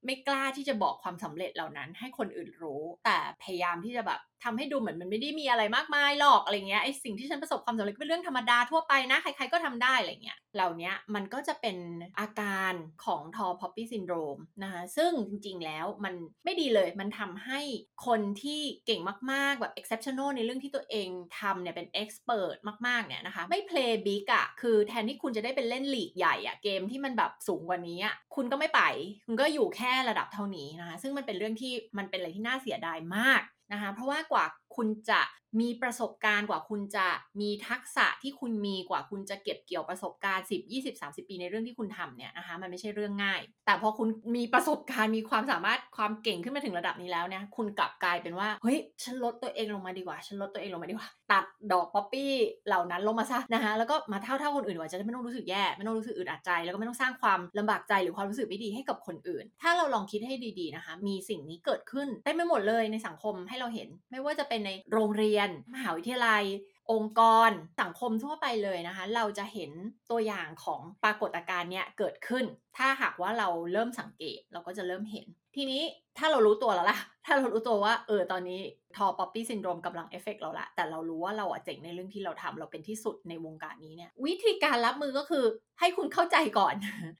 [0.04, 11.76] ไม่กล้าที่จะบอกความสำเร็จเหล่านั้นให้คนอื่นรู้ แต่พยายามที่จะแบบ ทำให้ดูเหมือนมันไม่ได้มีอะไรมากมายหรอกอะไรเงี้ยไอสิ่งที่ฉันประสบความสำเร็จเป็นเรื่องธรรมดาทั่วไปนะ ใครๆก็ทำได้อะไรเงี้ยเหล่านี้มันก็จะเป็น
[12.18, 12.72] อาการ
[13.04, 17.60] ของ tall poppy syndrome นะคะซึ่งจริงๆแล้วมันไม่ดีเลยมันทำให้
[18.06, 19.00] คนที่เก่ง
[19.32, 21.08] มากๆแบบ exceptional ในเรื่องที่ตัวเอง
[21.40, 28.82] ทำเนี่ยเป็น expert มากๆเนี่ยนะคะไม่ play big อะคือแทนที่คุณจะได้เป็นเล่นลีกใหญ่อะเกมที่มันแบบสูงกว่านี้อะคุณก็ไม่ไป
[29.26, 33.42] คุณก็อยู่แค่ระดับเท่านี้นะคะซึ่งมันเป็นเรื่องที่มันเป็นอะไรที่น่าเสียดายมาก
[33.72, 34.44] นะคะเพราะว่ากว่า
[34.76, 35.20] คุณจะ
[35.60, 37.06] มีประสบการณ์กว่าคุณจะ
[37.40, 52.32] มีทักษะที่คุณมีกว่าคุณจะเก็บเกี่ยวประสบการณ์ 10 20 30 ปีในเรื่องที่คุณทำเนี่ยนะคะมันไม่ใช่เรื่องง่าย แต่พอคุณมีประสบการณ์มีความสามารถความเก่งขึ้นมาถึงระดับนี้แล้วเนี่ยคุณกลับกลายเป็นว่าเฮ้ยฉันลดตัวเองลงมาดีกว่าฉันลดตัวเองลงมาดีกว่า ตัดดอกป๊อปปี้
[52.66, 65.41] เหล่านั้นลงมาซะนะคะแล้วก็มาเท่าเท่าคนอื่นว่าจะไม่ต้องรู้สึกแย่ไม่ต้องรู้สึกอึดอัดใจ แล้วก็ไม่ต้องสร้างความลำบากใจหรือความรู้สึกไม่ดีให้กับคนอื่น ถ้าเราลองคิดให้ดีๆนะคะมีสิ่งนี้เกิดขึ้นได้ไม่หมดเลยในสังคมให้เราเห็น ไม่ว่าจะเป็นในโรงเรียน
[65.74, 66.44] มหาวิทยาลัย
[66.92, 67.50] องค์กร
[67.80, 69.70] สังคมทั่วไปเลยนะคะ เราจะเห็น
[70.10, 72.44] ตัวอย่างของปรากฏการณ์เนี้ยเกิดขึ้น
[72.76, 75.82] ถ้าหากว่าเราเริ่มสังเกตเราก็จะเริ่มเห็น ทีนี้
[76.18, 78.60] ถ้าเรารู้ตัวแล้วล่ะ ถ้าเรารู้ตัวว่าเออตอนนี้
[78.96, 85.44] tall poppy syndrome กำลัง affect เราละแต่เรารู้ว่าเราอะเจ๋งในเรื่องที่เราทำเราเป็นที่สุดในวงการนี้เนี่ย วิธีการรับมือก็คือ
[85.80, 86.74] ให้คุณเข้าใจก่อน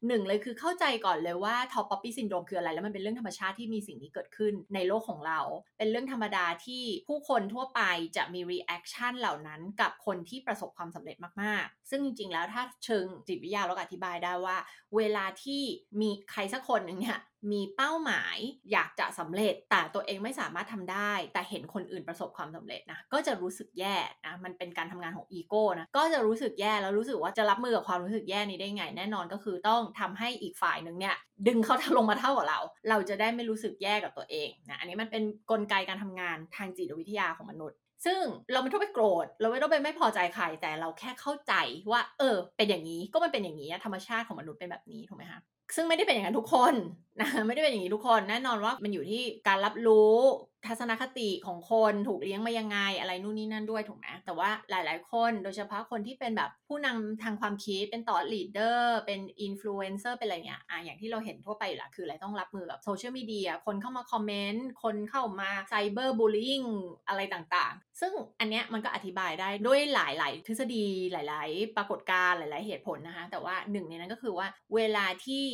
[0.09, 5.41] หนึ่งเลยคือเข้าใจก่อนเลยว่า tall poppy syndrome คืออะไร แล้วมันเป็นเรื่องธรรมชาติที่มีสิ่งนี้เกิดขึ้นในโลกของเรา
[5.79, 7.81] เป็นเรื่องธรรมดาที่ผู้คนทั่วไป
[8.17, 14.57] จะมี reaction เหล่านั้นกับคนที่ประสบความสำเร็จมากๆ ซึ่งจริงๆแล้วถ้าเชิงจิตวิทยาเราอธิบายได้ว่า
[14.97, 15.63] เวลาที่
[16.01, 17.21] มีใครสักคนหนึ่งเนี่ย
[17.53, 18.37] มีเป้าหมาย
[18.73, 38.21] อยากจะสำเร็จ แต่ตัวเองไม่สามารถทำได้ แต่เห็นคนอื่นประสบความสำเร็จนะก็จะรู้สึกแย่นะมันเป็นการทำงานของอีโก้นะก็จะรู้สึกแย่แล้วรู้สึกว่าจะรับมือกับความรู้สึกแย่นี้ได้ไง แน่นอนก็คือต้องทำให้อีกฝ่ายหนึ่งเนี่ยดึงเขาลงมาเท่ากับเรา เราจะได้ไม่รู้สึกแย่กับตัวเองนะอันนี้มันเป็นนกลไกการทำงานทางจิตวิทยาของมนุษย์ ซึ่ง
[38.53, 41.53] เราไม่ต้องไปโกรธ เราไม่ต้องไปไม่พอใจใคร แต่เราแค่เข้าใจ
[41.91, 45.41] ว่า เออ เป็นอย่างนี้ก็มันเป็นอย่างนี้ธรรมชาติของมนุษย์เป็นแบบนี้ถูกไหมคะ
[45.77, 46.75] ซึ่งไม่ได้เป็นอย่างนั้นทุกคน
[47.21, 50.17] นะไม่ได้เป็นอย่างนี้ทุกคนแน่นอนว่ามันอยู่ที่การรับรู้
[50.67, 66.63] ทัศนคติของคนถูกเลี้ยงมายังไงอะไรนู่นนี่นั่นด้วยถูกไหมแต่ว่าหลาย ๆ คนโดยเฉพาะคนที่เป็นแบบผู้นำทางความคิดเป็น thought leader เป็นอินฟลูเอนเซอร์เป็นอะไรเงี้ยอะอย่างที่เราเห็นทั่วไปอยู่ละคืออะไรต้องรับมือกับโซเชียลมีเดียคนเข้ามาคอมเมนต์คนเข้ามา cyberbullying
[67.09, 75.45] อะไรต่างๆ ซึ่งอันเนี้ยมันก็อธิบายได้ด้วยหลาย ๆ ทฤษฎีหลาย ๆ ปรากฏการณ์หลาย ๆ เหตุผลนะคะแต่ว่าหนึ่งในนั้นก็คือว่าเวลาที่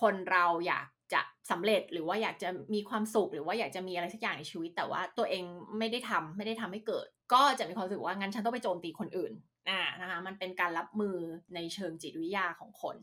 [0.00, 5.44] คนเราอยาก จะสำเร็จหรือว่าอยากจะมีความสุขหรือว่าอยากจะมีอะไรสักอย่างในชีวิต แต่ว่าตัวเอง
[5.78, 9.32] ไม่ได้ทำไม่ได้ทำให้เกิด ก็จะมีความรู้สึกว่างั้นฉันต้องไปโจมตีคนอื่น
[9.68, 11.16] อ่านะคะมันเป็นการรับมือ
[11.54, 12.96] ในเชิงจิตวิทยาของคน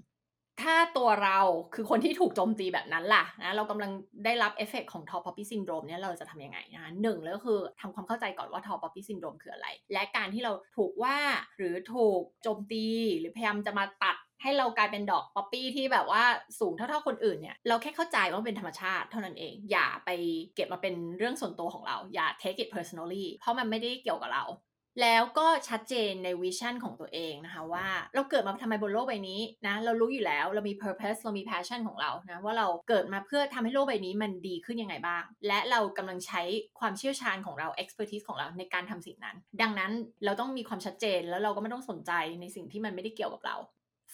[0.61, 1.39] ถ้าตัวเรา
[1.75, 3.91] คือคนที่ถูกโจมตีแบบนั้นล่ะนะเรากำลัง
[4.25, 11.17] ได้รับเอฟเฟกของ Tall Poppy Syndrome เนี่ยเราจะทำยังไงนะคะหนึ่งเลยก็คือทำความเข้าใจก่อนว่า Tall Poppy Syndrome คืออะไร และการที่เราถูกว่า
[11.57, 12.85] หรือถูกโจมตี
[13.19, 16.23] หรือพยายามจะมาตัด ให้เรากลายเป็นดอกป๊อปปี้ที่แบบว่า
[16.59, 20.09] สูงเท่าๆคนอื่นเนี่ยเราแค่เข้าใจว่าเป็นธรรมชาติเท่านั้นเอง อย่าไป
[20.55, 24.45] เก็บมาเป็นเรื่องส่วนตัวของเรา อย่า take it personally เพราะมันไม่ได้เกี่ยวกับเรา
[25.01, 36.41] แล้วก็ชัดเจนใน vision ของตัวเองนะคะว่าเราเกิดมาทำไมบนโลกใบนี้นะเรารู้อยู่แล้วเรามี purpose เรามี passion ของเรานะว่าเราเกิดมาเพื่อทำให้โลกใบนี้มันดีขึ้นยังไงบ้าง และเรากำลังใช้
[36.79, 39.91] ความเชี่ยวชาญของเรา expertise ของเราในการทำสิ่งนั้น ดังนั้น
[40.25, 43.57] เราต้องมีความชัดเจนแล้วเราก็ไม่ต้องสนใจในสิ่งที่มันไม่ได้เกี่ยวกับเรา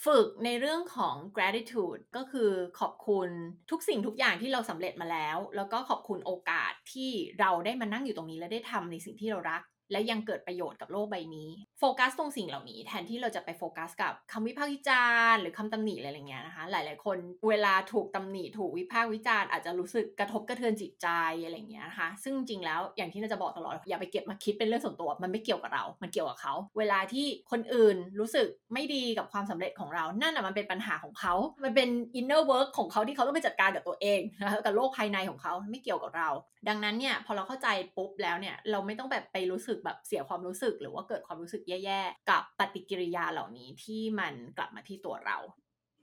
[0.04, 3.30] ฝึกในเรื่องของ gratitude ก็คือขอบคุณ
[3.70, 21.08] ทุกสิ่งทุกอย่างที่เราสำเร็จมาแล้ว แล้วก็ขอบคุณโอกาสที่เราได้มานั่งอยู่ตรงนี้และได้ทำในสิ่งที่เรารัก และยังเกิดประโยชน์กับโลกใบนี้โฟกัสตรงสิ่งเหล่านี้ แทนที่เราจะไปโฟกัสกับคำวิพากษ์วิจารณ์หรือคำตำหนิอะไรอย่างเงี้ยนะคะ หลาย ๆ คนเวลาถูกตำหนิถูกวิพากษ์วิจารณ์อาจจะรู้สึกกระทบกระเทือนจิตใจ
[21.44, 36.28] อะไรอย่างเงี้ยนะคะ ซึ่งจริงแล้วอย่างที่เราจะบอกตลอดอย่าไปเก็บมาคิดเป็นเรื่องส่วนตัว มันไม่เกี่ยวกับเรา มันเกี่ยวกับเขา เวลาที่คนอื่นรู้สึกไม่ดีกับความสำเร็จของเรา นั่นอะมันเป็นปัญหาของเขา มันเป็น inner work ของเขาที่เขาต้องไปจัดการกับตัวเองนะกับโลกภายในของเขาไม่เกี่ยวกับเรา
[36.68, 45.38] ดังนั้นเนี่ยพอเราเข้าใจปุ๊บแล้วเนี่ยเราไม่ต้องแบบไปรู้สึกแบบเสียความรู้สึก หรือว่าเกิดความรู้สึกแย่ๆ กับปฏิกิริยาเหล่านี้ที่มันกลับมาที่ตัวเรา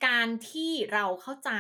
[0.06, 1.52] การที่เราเข้าใจ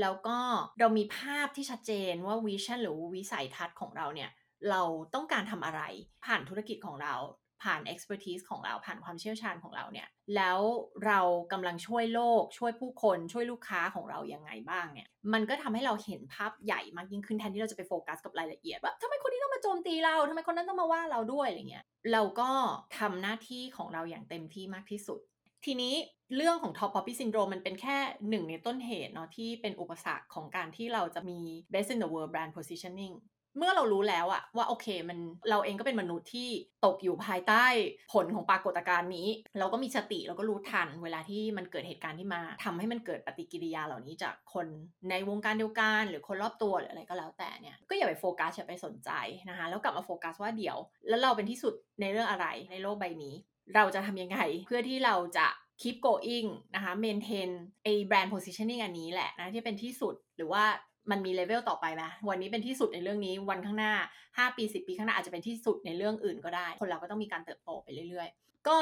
[0.00, 0.38] แล้วก็
[0.80, 4.30] เรามีภาพที่ชัดเจนว่าวิชั่นหรือวิสัยทัศน์ของเราเนี่ย
[4.70, 4.82] เรา
[5.14, 5.82] ต้องการทำอะไร
[6.24, 7.14] ผ่านธุรกิจของเรา
[7.62, 10.60] ผ่าน expertise ของเราผ่านความเชี่ยวชาญของเราเนี่ย แล้ว
[11.06, 11.20] เรา
[11.52, 22.50] กำลังช่วยโลก ช่วยผู้คนช่วยลูกค้าของเรายังไงบ้างเนี่ย มันก็ทำให้เราเห็นภาพใหญ่มากยิ่งขึ้นแทนที่เราจะไปโฟกัสกับรายละเอียดว่าทำไมคนนี้ต้องมาโจมตีเราทำไมคนนั้นต้องมาว่าเราด้วยอะไรเงี้ยเราก็
[22.98, 25.20] ทำหน้าที่ของเราอย่างเต็มที่มากที่สุด
[25.66, 25.94] ทีนี้
[26.36, 27.96] เรื่องของ top poppy syndrome มันเป็นแค่
[28.28, 31.38] หนึ่งในต้นเหตุเนาะที่เป็นอุปสรรคของการที่เราจะมี
[31.72, 33.14] best in the world brand positioning
[33.58, 35.18] เมื่อเรารู้แล้วอะว่าโอเคมัน
[35.50, 36.48] เราเองก็เป็นมนุษย์ที่
[36.84, 37.64] ตกอยู่ภายใต้
[38.12, 44.66] ผลของปรากฏการณ์นี้ เราก็มีสติเราก็รู้ทันเวลาที่มันเกิดเหตุการณ์ที่มาทำให้มันเกิดปฏิกิริยาเหล่านี้จากคน
[45.10, 49.10] ในวงการเดียวกันหรือคนรอบตัวหรืออะไรก็แล้วแต่เนี่ยก็อย่าไปโฟกัสอย่าไปสนใจ
[49.48, 50.76] นะคะแล้วกลับมาโฟกัสว่าเดี๋ยว
[51.08, 53.34] แล้วเราเป็นที่สุดในเรื่องอะไรในโลกใบนี้
[53.74, 55.46] เราจะทำยังไงเพื่อที่เราจะ
[55.82, 57.50] keep going นะคะ maintain
[57.84, 60.64] ไอ้ brand positioning อันนี้แหละนะที่เป็นที่สุดหรือว่า
[61.10, 63.92] มันมีเลเวลต่อไปไหมวันนี้เป็นที่สุดในเรื่องนี้ วันข้างหน้า
[64.28, 68.78] 5 ปี 10 ปีข้างหน้าอาจจะเป็นที่สุดในเรื่องอื่นก็ได้ คนเราก็ต้องมีการเติบโตไปเรื่อย ๆ ก็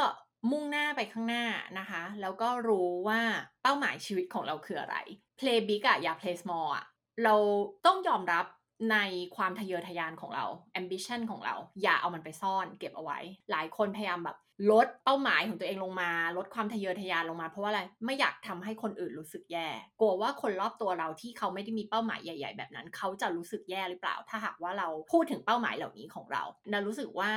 [0.51, 1.45] มุ่งหน้าไปข้างหน้า
[1.79, 3.21] นะคะ แล้วก็รู้ว่า
[3.63, 4.97] เป้าหมายชีวิตของเราคืออะไร
[5.41, 6.85] play big อะอย่า play small อะ
[7.25, 7.35] เรา
[7.87, 8.47] ต้องยอมรับ
[8.93, 8.99] ใน
[9.37, 10.45] ความทะเยอทะยานของเรา
[10.81, 13.19] ambition ของเรา อย่าเอามันไปซ่อนเก็บเอาไว้
[13.51, 14.37] หลายคนพยายามแบบ
[14.71, 19.69] ลดเป้าหมายของตัวเองลงมา ลดความทะเยอทะยานลงมา เพราะว่าอะไรไม่อยากทำให้คนอื่นรู้สึกแย่
[20.01, 26.43] กลัวว่าคนรอบตัวเราที่เขาไม่ได้มีเป้าหมายใหญ่ ๆ แบบนั้น เขาจะรู้สึกแย่หรือเปล่า ถ้าหากว่าเราพูดถึงเป้าหมายเหล่านี้ของเรา
[26.73, 27.33] นารู้สึกว่า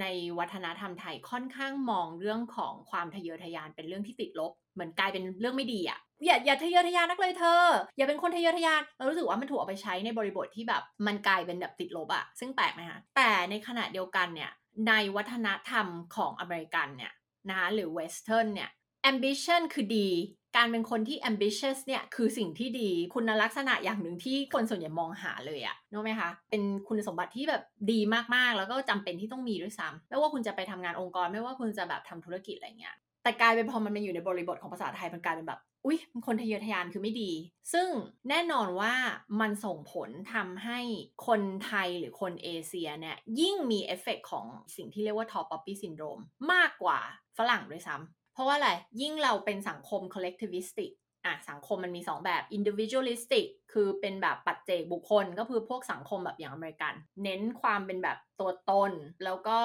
[0.00, 0.06] ใน
[0.38, 7.64] วัฒนธรรมไทยค่อนข้างมองเรื่องของความทะเยอทะยานเป็นเรื่องที่ติดลบเหมือนกลายเป็นเรื่องไม่ดีอะอย่าอย่าทะเยอทะยานนักเลยเธอ
[7.96, 14.50] อย่าเป็นคนทะเยอทะยาน เรารู้สึกว่ามันถูกเอาไปใช้ในบริบทที่แบบมันกลายเป็นแบบติดลบอะซึ่งแปลกไหมคะแต่ในขณะเดียวกันเนี่ย
[14.88, 17.12] ในวัฒนธรรมของอเมริกันเนี่ย
[17.48, 18.70] นะคะหรือเวสเทิร์นเนี่ย
[19.10, 20.08] ambition คือดี
[20.56, 28.00] การเป็นคนที่ ambitious เนี่ยคือสิ่งที่ดี คุณลักษณะอย่างหนึ่งที่คนส่วนใหญ่มองหาเลยอะรู้ไหมคะ เป็นคุณสมบัติที่แบบดี
[28.34, 37.32] มากๆ แล้วก็จำเป็นที่ต้องมีด้วยซ้ำไม่ว่าคุณจะไปทำงานองค์กร ไม่ว่าคุณจะแบบทำธุรกิจอะไรเงี้ย แต่กลายเป็นพอมันมาอยู่ในบริบทของภาษาไทยมันกลายเป็นแบบ อุ๊ยคนทะเยอทะยานคือไม่ดี
[37.72, 37.88] ซึ่ง
[38.28, 38.94] แน่นอนว่า
[39.40, 40.80] มันส่งผลทำให้
[41.26, 46.18] คนไทยหรือคนเอเชียเนี่ยยิ่งมีเอฟเฟกของสิ่งที่เรียกว่า Tall Poppy Syndrome
[46.52, 46.98] มากกว่า
[47.38, 48.70] ฝรั่งด้วยซ้ำเพราะว่าอะไร
[49.00, 50.90] ยิ่งเราเป็นสังคม collectivistic
[51.26, 58.92] อะสังคมมันมี 2 แบบ individualistic คือเป็นแบบปัจเจกบุคคล ก็คือพวกสังคมแบบอย่างอเมริกัน เน้นความเป็นแบบตัวตน
[59.24, 59.58] แล้วก็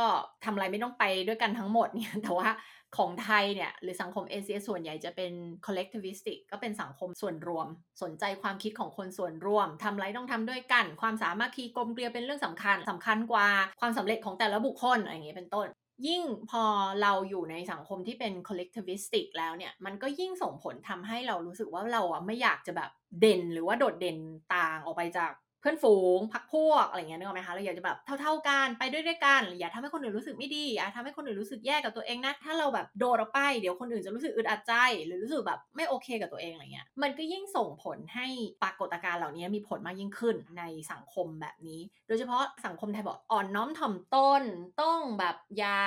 [0.43, 2.50] ทำอะไรไม่ต้องไปด้วยกันทั้งหมดเนี่ยแต่ว่า
[2.98, 5.32] ของไทยเนี่ย หรือสังคมเอเชียส่วนใหญ่จะเป็น
[5.65, 7.67] collectivistic ก็เป็นสังคมส่วนรวม
[8.02, 13.48] สนใจความคิดของคนส่วนรวมทำอะไรต้องทำด้วยกัน ความสามัคคีกลมเกลียวเป็นเรื่องสำคัญสำคัญกว่า
[13.80, 15.67] ความสำเร็จของแต่ละบุคคลอะไรอย่างเงี้ยเป็นต้น
[16.08, 16.64] ยิ่งพอ
[17.02, 24.18] เราอยู่ในสังคมที่เป็น collectivistic แล้วเนี่ย มันก็ยิ่งส่งผลทำให้เรารู้สึกว่าเราอะไม่อยากจะแบบเด่นหรือว่าโดดเด่น
[24.56, 34.74] ต่างออกไปจาก เพื่อนฝูงพักพวกอะไรเงี้ยนึกออกไหมคะเราอยากจะแบบเท่า ๆกันไปด้วยด้วยกันอย่าทำให้คนอื่นรู้สึกไม่ดีอย่าทำให้คนอื่นรู้สึกแย่กับตัวเองนะถ้าเราแบบโดดออกไปเดี๋ยวคนอื่นจะรู้สึกอึดอัดใจ
[35.06, 38.28] หรือรู้สึกแบบไม่โอเคกับตัวเองอะไรเงี้ยมันก็ยิ่งส่งผลให้
[38.63, 44.43] ปรากฏการณ์เหล่านี้มีผลมากยิ่งขึ้นในสังคมแบบนี้ โดยเฉพาะสังคมไทยบอกอ่อนน้อมถ่อมตน
[44.82, 45.82] ต้องแบบอย่า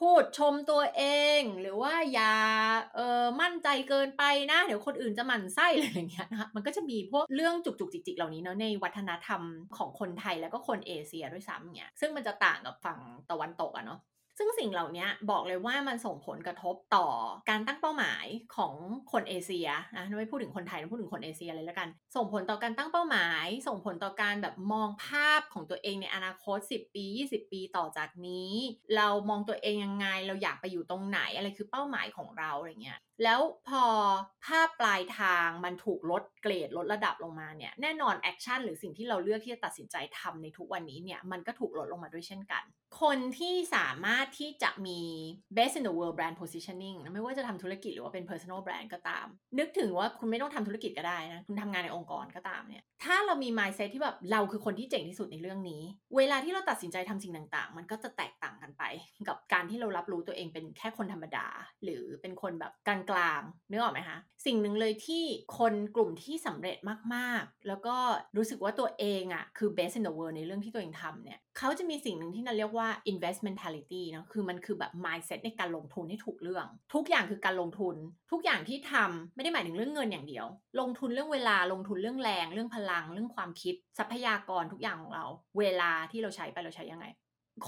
[0.00, 1.02] พูดชมตัวเอ
[1.38, 2.32] ง หรือว่าอย่า
[2.94, 9.42] เออมั่นใจเกินไปนะ เดี๋ยวคนอื่นจะหมั่นไส้อะไรอย่างเงี้ยนะคะมันก็จะมีพวกเรื่องจุกจุกจิกจิกเหล่านี้เนาะในวัฒนธรรม
[9.76, 12.98] ของคนไทยแล้วก็คนเอเชียด้วยซ้ำเนี่ยซึ่งมันจะต่างกับฝั่ง
[13.30, 14.00] ตะวันตกอะเนาะ
[14.38, 17.06] ซึ่งสิ่งเหล่านี้บอกเลยว่ามันส่งผลกระทบต่อ
[17.50, 18.72] การตั้งเป้าหมายของ
[19.12, 28.52] คนเอเชียนะไม่พูดถึงคนไทยนะพูดถึงคนเอเชียเลยแล้วกัน ส่งผลต่อการตั้งเป้าหมาย ส่งผลต่อการแบบมองภาพของตัวเองในอนาคต 10 ปี 20 ปีต่อจากนี้
[28.96, 33.84] เรามองตัวเองยังไง เราอยากไปอยู่ตรงไหนอะไรคือเป้าหมายของเราอะไรเงี้ยแล้วพอ
[34.46, 42.62] ภาพปลายทางมันถูกลดเกรดลดระดับลงมาเนี่ยแน่นอน action หรือสิ่งที่เราเลือกที่จะตัดสินใจทำในทุกวันนี้เนี่ยมันก็ถูกลดลงมาด้วยเช่นกัน
[43.02, 45.00] คนที่สามารถที่จะมี
[45.56, 49.26] best in the world brand positioning ไม่ว่าจะทำธุรกิจหรือว่าเป็น personal brand ก็ตาม
[49.58, 55.82] นึกถึงว่าคุณไม่ต้องทำธุรกิจก็ได้นะ คุณทำงานในองค์กรก็ตามเนี่ยถ้าเรามี mindset ที่แบบเราคือคนที่เจ๋งที่สุดในเรื่องนี้
[56.16, 58.82] เวลาที่เราตัดสินใจทำสิ่งต่าง ๆ มันก็จะแตกต่างกันไป
[59.28, 61.46] กับการที่เรารับรู้ตัวเองเป็นแค่คนธรรมดา
[61.84, 65.24] หรือเป็นคนแบบกลางางๆนึกออกไหมคะสิ่งหนึ่งเลยที่
[65.58, 66.76] คนกลุ่มที่สำเร็จ
[67.14, 67.96] มากๆ แล้วก็
[68.36, 77.96] รู้สึกว่าตัวเองอะ่ะคือ best in the world ในเรื่องที่ตัวเองทำเนี่ยเขาจะมีสิ่งหนึ่งที่เราเรียกว่า investmentality เนาะคือมันคือแบบ mindset ในการลงทุนให้ถูกเรื่อง ทุกอย่างคือการลงทุน
[78.32, 80.46] ทุกอย่างที่ทำไม่ได้หมายถึงเรื่องเงินอย่างเดียว
[80.80, 85.24] ลงทุนเรื่องเวลาลงทุนเรื่องแรง เรื่องพลัง เรื่องความคิดทรัพยากรทุกอย่างของเรา
[85.58, 87.06] เวลาที่เราใช้ไปเราใช้ยังไง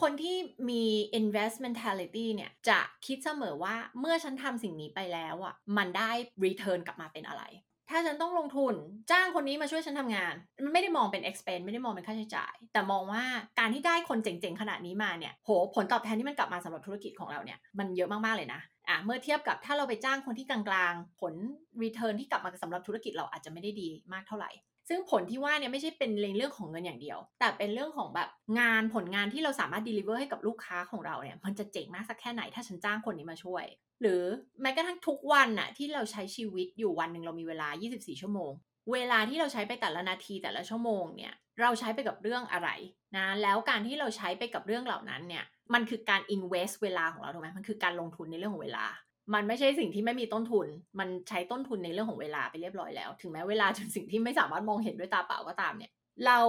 [0.00, 0.36] คนที่
[0.70, 0.84] มี
[1.20, 6.10] investmentality เนี่ย จะคิดเสมอว่าเมื่อฉันทำสิ่งนี้ไปแล้วอะมันได้
[6.44, 7.44] return กลับมาเป็นอะไร
[7.90, 8.74] ถ้าฉันต้องลงทุน
[9.10, 13.24] จ้างคนนี้มาช่วยฉันทำงาน มันไม่ได้มองเป็น expense ไม่ได้มองเป็นค่าใช้จ่าย แต่มองว่า
[13.58, 21.34] การที่ได้คนเจ๋งๆ ขนาดนี้มาเนี่ยโหผลตอบแทนที่มันกลับมาสำหรับธุรกิจของเราเนี่ยมันเยอะมากๆเลยนะอะเมื่อเทียบกับถ้าเราไปจ้างคนที่กลางๆ ผล
[21.82, 24.50] return ที่กลับมาสำหรับธุรกิจเราอาจจะไม่ได้ดีมากเท่าไหร่
[24.88, 28.28] ซึ่งผลที่ว่าเนี่ยไม่ใช่เป็นเรื่องของเงินอย่างเดียว แต่เป็นเรื่องของแบบ
[28.60, 33.64] งานผลงานที่เราสามารถ deliver ให้กับลูกค้าของเราเนี่ยมันจะเจ๋งมากสักแค่ไหนถ้าฉันจ้างคนนี้มาช่วย
[34.02, 34.22] หรือ
[34.62, 38.52] แม้กระทั่งทุกวันน่ะที่เราใช้ชีวิตอยู่วันหนึ่งเรามีเวลา 24 ชั่วโมง
[38.92, 42.68] เวลาที่เราใช้ไปแต่ละนาทีแต่ละชั่วโมงเนี่ยเราใช้ไปกับเรื่องอะไร
[43.16, 45.44] นะแล้วการที่เราใช้ไปกับเรื่องเหล่านั้นเนี่ย
[45.74, 48.86] มันคือการ invest เวลาของเราถูกไหมมันคือการลงทุนในเรื่องของเวลา
[49.34, 50.66] มันไม่ใช่สิ่งที่ไม่มีต้นทุน
[50.98, 55.92] มันใช้ต้นทุนในเรื่องของเวลาไปเรียบร้อยแล้ว ถึงแม้เวลาจะสิ่งที่ไม่สามารถมองเห็นด้วยตาเปล่าก็ตามเนี่ย
[56.26, 56.40] เรา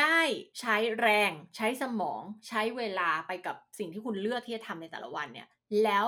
[0.00, 0.20] ได้
[0.60, 5.48] ใช้แรง ใช้สมอง ใช้เวลาไปกับสิ่งที่คุณเลือกที่จะทำในแต่ละวันเนี่ย
[5.84, 6.06] แล้ว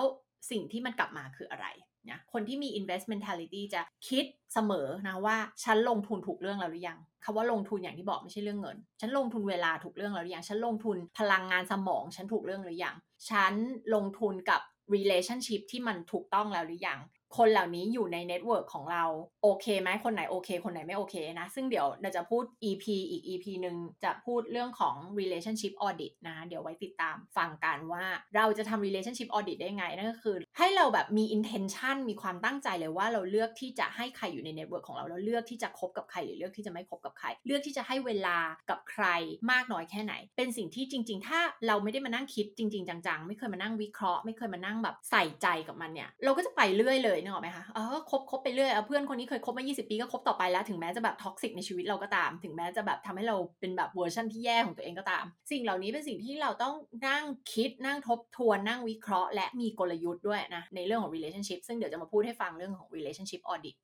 [0.50, 1.66] สิ่งที่มันกลับมาคืออะไร
[2.10, 12.94] นะคนที่มี investmentality จะคิดเสมอนะว่าฉันลงทุนถูกเรื่องแล้วหรือยังคำว่าลงทุนอย่างที่บอกไม่ใช่เรื่องเงิน ฉันลงทุนเวลาถูกเรื่องแล้วหรือยัง ฉันลงทุนพลังงานสมอง ฉันถูกเรื่องหรือยัง
[13.30, 13.54] ฉัน
[13.94, 14.60] ลงทุนกับ
[14.94, 16.98] relationship ที่มันถูกต้องแล้วหรือยัง
[17.36, 19.04] คนเหล่านี้อยู่ใน network ของเรา
[19.42, 28.04] โอเคไหมคนไหนโอเค คนไหนไม่โอเคนะ ซึ่งเดี๋ยวเราจะพูด EP อีก EP หนึ่งจะพูดเรื่องของ relationship audit นะ เดี๋ยวไว้ติดตามฟังกันว่า
[28.36, 38.38] เราจะทำ relationship audit ได้ไง นั่นก็คือ ให้เราแบบมี intention มีความตั้งใจเลยว่าเราเลือกที่จะให้ใครอยู่ใน network ของเราแล้วเลือกที่จะคบกับใครหรือเลือกที่จะไม่คบกับใคร เลือกที่จะให้เวลา
[38.70, 39.06] กับใคร
[39.50, 56.74] มากน้อยแค่ไหน เป็นสิ่งที่จริง ๆ ถ้าเราไม่ได้มานั่งคิดจริง ๆ จัง ๆ ไม่เคยมานั่งวิเคราะห์ ไม่เคยมานั่งแบบใส่ใจกับมันเนี่ยเราก็จะไปเรื่อยเลยนึกออกไหมคะเออคบคบไปเรื่อยเพื่อนคนนี้เคยคบมา 20 ปีก็คบต่อไปแล้ว ถึงแม้จะแบบ toxic ในชีวิตเราก็ตาม ถึงแม้จะแบบทำให้เราเป็นแบบเวอร์ชันที่แย่ของตัวเองก็ตาม สิ่งเหล่านี้เป็นสิ่งที่เราต้อง
[57.08, 63.76] นั่งคิดนั่งทบทวนนั่งวิเคราะห์ และมีกลยุทธ์ด้วยนะในเรื่องของ relationship ซึ่งเดี๋ยวจะมาพูดให้ฟังเรื่องของ relationship audit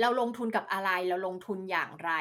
[0.00, 2.12] เราลงทุนกับอะไรเราลงทุนอย่างไร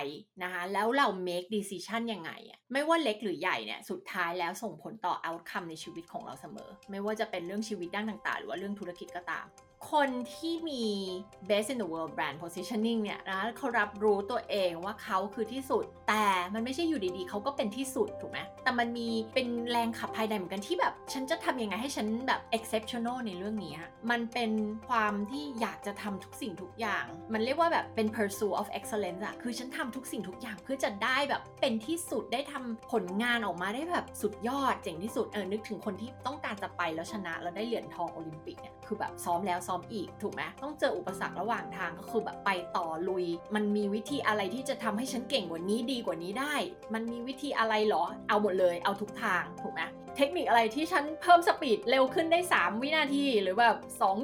[0.44, 9.46] นะคะแล้วเรา make decision ยังไงอะไม่ว่าเล็กหรือใหญ่เนี่ยสุดท้ายแล้วส่งผลต่อ outcome ในชีวิตของเราเสมอ ไม่ว่าจะเป็นเรื่องชีวิตด้านต่างๆ หรือว่าเรื่องธุรกิจก็ตาม
[9.92, 10.84] คนที่มี
[11.50, 23.76] best in the world brand positioning เนี่ยนะเขารับรู้ตัวเองว่าเขาคือที่สุด แต่มันไม่ใช่อยู่ดีๆ เขาก็เป็นที่สุดถูกไหมแต่มันมีเป็นแรงขับภายในเหมือนกันที่แบบ ฉันจะทำยังไงให้ฉันแบบ exceptional ในเรื่องนี้
[24.12, 24.52] มันเป็น
[24.88, 46.56] ความที่อยากจะทำทุกสิ่งทุกอย่าง มันเรียกว่าแบบเป็น pursuit of excellence อะคือฉันทำทุกสิ่งทุกอย่างเพื่อจะได้แบบเป็นที่สุดได้ทำผลงานออกมาได้แบบสุดยอดเจ๋งที่สุดเออนึกถึงคนที่ต้องการจะไปแล้วชนะแล้วได้เหรียญทองโอลิมปิกเนี่ยคือแบบซ้อมแล้วซ้อมอีกถูกไหมต้องเจออุปสรรคระหว่างทางก็คือแบบไปต่อลุย มันมีวิธีอะไรที่จะทำให้ฉันเก่งกว่านี้ดีกว่านี้ได้
[46.94, 49.82] มันมีวิธีอะไรหรอ เอาหมดเลยเอาทุกทางถูกไหม
[50.18, 53.78] เทคนิคอะไรที่ฉันเพิ่มสปีดเร็วขึ้นได้ 3 วินาที หรือแบบ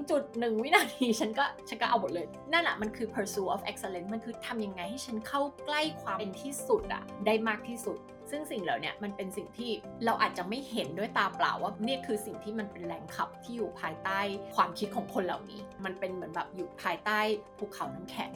[0.08, 7.98] 2.1 วินาที ฉันก็ฉันก็เอาหมดเลย นั่นแหละมันคือ pursuit of excellence มันคือทำยังไงให้ฉันเข้าใกล้ความเป็นที่สุดอะได้มากที่สุด
[8.36, 9.72] ซึ่งสิ่งเหล่านี้มันเป็นสิ่งที่
[10.06, 14.20] เราอาจจะไม่เห็นด้วยตาเปล่าว่านี่คือสิ่งที่มันเป็นแรงขับที่อยู่ภายใต้
[14.56, 17.20] ความคิดของคนเหล่านี้ มันเป็นเหมือนแบบอยู่ภายใต้
[17.58, 18.32] ภูเขาน้ำแข็ง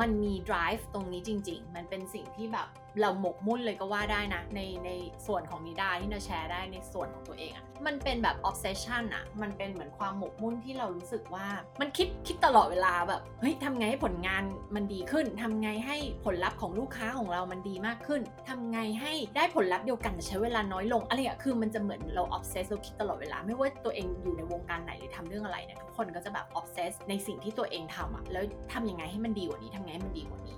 [0.00, 2.68] มันมี drive ตรงนี้จริง ๆ มันเป็นสิ่งที่แบบ
[3.00, 4.90] เราหมกมุ่นเลยก็ว่าได้นะ ในใน
[5.26, 11.46] ส่วนของนิดาที่นาแชร์ได้ในส่วนของตัวเองอะ่ะมันเป็นแบบ obsession อะ่ะมันเป็นเหมือนความหมกมุ่นที่เรารู้สึกว่า
[11.80, 14.42] มันคิดคิดตลอดเวลาแบบเฮ้ยทำไงให้ผลงาน
[14.74, 30.56] มันดีขึ้นทำไงให้ผลลัพธ์ของลูกค้าของเรามันดีมากขึ้นทำไงให้ได้ผลลัพธ์เดียวกันแต่ใช้เวลาน้อยลงอะไรอะคือมันจะเหมือนเรา obsess เราคิดตลอดเวลา ไม่ว่าตัวเองอยู่ในวงการไหนหรือทำเรื่องอะไรเนี่ยทุกคนก็จะแบบ obsess ในสิ่งที่ตัวเองทำอะแล้วทำยังไงให้มันดีกว่านี้ทำไงให้มันดีกว่านี้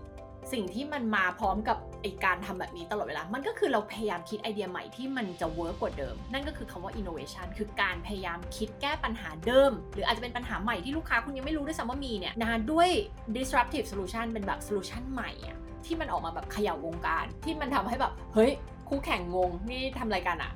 [0.53, 12.89] สิ่งที่มันมาพร้อมกับไอการทำแบบนี้ตลอดเวลา มันก็คือเราพยายามคิดไอเดียใหม่ที่มันจะ work กว่าเดิม นั่นก็คือคำว่า innovation คือการพยายามคิดแก้ปัญหาเดิม หรืออาจจะเป็นปัญหาใหม่ที่ลูกค้าคุณยังไม่รู้ด้วยซ้ำว่ามีเนี่ยนะด้วย
[13.37, 18.53] disruptive solution เป็นแบบ solution ใหม่อะที่มันออกมาแบบเขย่าวงการ ที่มันทำให้แบบเฮ้ย
[18.89, 20.53] คู่แข่งงงนี่ทำอะไรกันอะ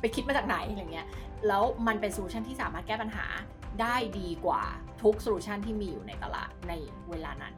[0.00, 1.06] ไปคิดมาจากไหนอะไรเงี้ย
[1.48, 3.26] แล้วมันเป็น solution ที่สามารถแก้ปัญหา
[3.80, 4.62] ได้ดีกว่า
[5.02, 6.72] ทุกโซลูชันที่มีอยู่ในตลาดใน
[7.10, 7.54] เวลานั้น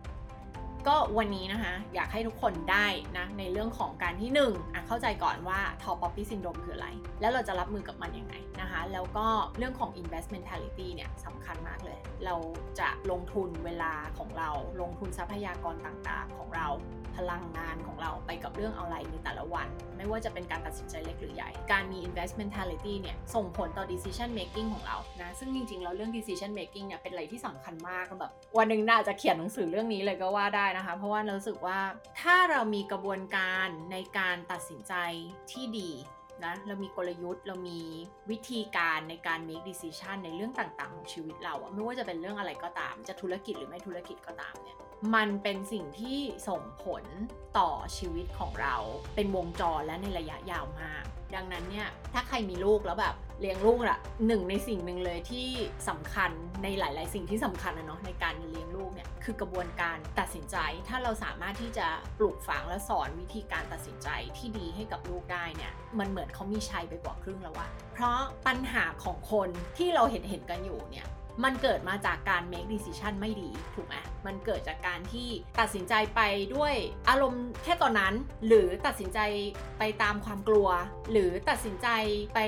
[0.89, 2.87] ก็วันนี้นะคะ อยากให้ทุกคนได้
[3.19, 6.89] นะในเรื่องของการที่1นึ่งอะเข้าใจก่อนว่า top poppy syndrome คืออะไร
[7.21, 9.27] แล้วเราจะรับมือกับมันยังไงนะคะ แล้วก็
[9.59, 12.35] เรื่องของ invest mentality เนี่ยสำคัญมากเลย เรา
[12.79, 16.69] จะลงทุนเวลาของเรา ลงทุนทรัพยากรต่างๆ ของเรา
[17.17, 31.81] พลังงานของเราไปกับเรื่องอะไรในแต่ละวัน ไม่ว่าจะเป็นการตัดสินใจเล็กหรือใหญ่ การมี invest mentality เนี่ยส่งผลต่อ decision making ของเรานะซึ่งจริงๆแล้วเรื่อง decision making เนี่ยเป็นอะไรที่สำคัญมากแบบวันหนึ่งน่าจะเขียนหนังสือเรื่องนี้เลยก็ว่าได้นะคะ เพราะว่าเรารู้สึกว่า
[32.21, 34.95] ถ้าเรามีกระบวนการในการตัดสินใจ
[35.53, 35.91] ที่ดี
[36.45, 37.81] นะเรามีกลยุทธ์เรามี
[38.31, 44.79] วิธีการในการ make decision ในเรื่องต่างๆ ของชีวิตเราอะไม่ว่าจะเป็นเรื่องอะไรก็ตาม จะธุรกิจหรือไม่ธุรกิจก็ตามเนี่ย
[45.15, 47.05] มันเป็นสิ่งที่ส่งผล
[47.59, 48.77] ต่อชีวิตของเรา
[49.15, 55.49] เป็นวงจรและในระยะยาวมาก ดังนั้นเนี่ยถ้าใครมีลูกแล้วแบบ เลี้ยงลูกอะหนึ่งในสิ่งหนึ่งเลยที่
[55.89, 56.31] สำคัญ
[56.63, 60.57] ในหลาย ๆ สิ่งที่สำคัญนะเนาะในการเลี้ยงลูกเนี่ยคือกระบวนการตัดสินใจ
[60.89, 61.87] ถ้าเราสามารถที่จะ
[62.19, 71.07] ปลูกฝังและสอนวิธีการตัดสินใจที่ดีให้กับลูกได้เนี่ยมันเหมือนเขามีชัยไปกว่าครึ่งแล้วว่าเพราะปัญหาของคนที่เราเห็นเห็นกันอยู่เนี่ย
[71.45, 73.95] มันเกิดมาจากการ make decision ไม่ดี ถูกไหม
[74.27, 75.29] มันเกิดจากการที่
[75.61, 76.21] ตัดสินใจไป
[76.55, 76.75] ด้วย
[77.09, 78.15] อารมณ์แค่ตอนนั้น
[78.47, 79.19] หรือตัดสินใจ
[79.79, 80.69] ไปตามความกลัว
[81.13, 81.89] หรือตัดสินใจ
[82.35, 82.41] ไป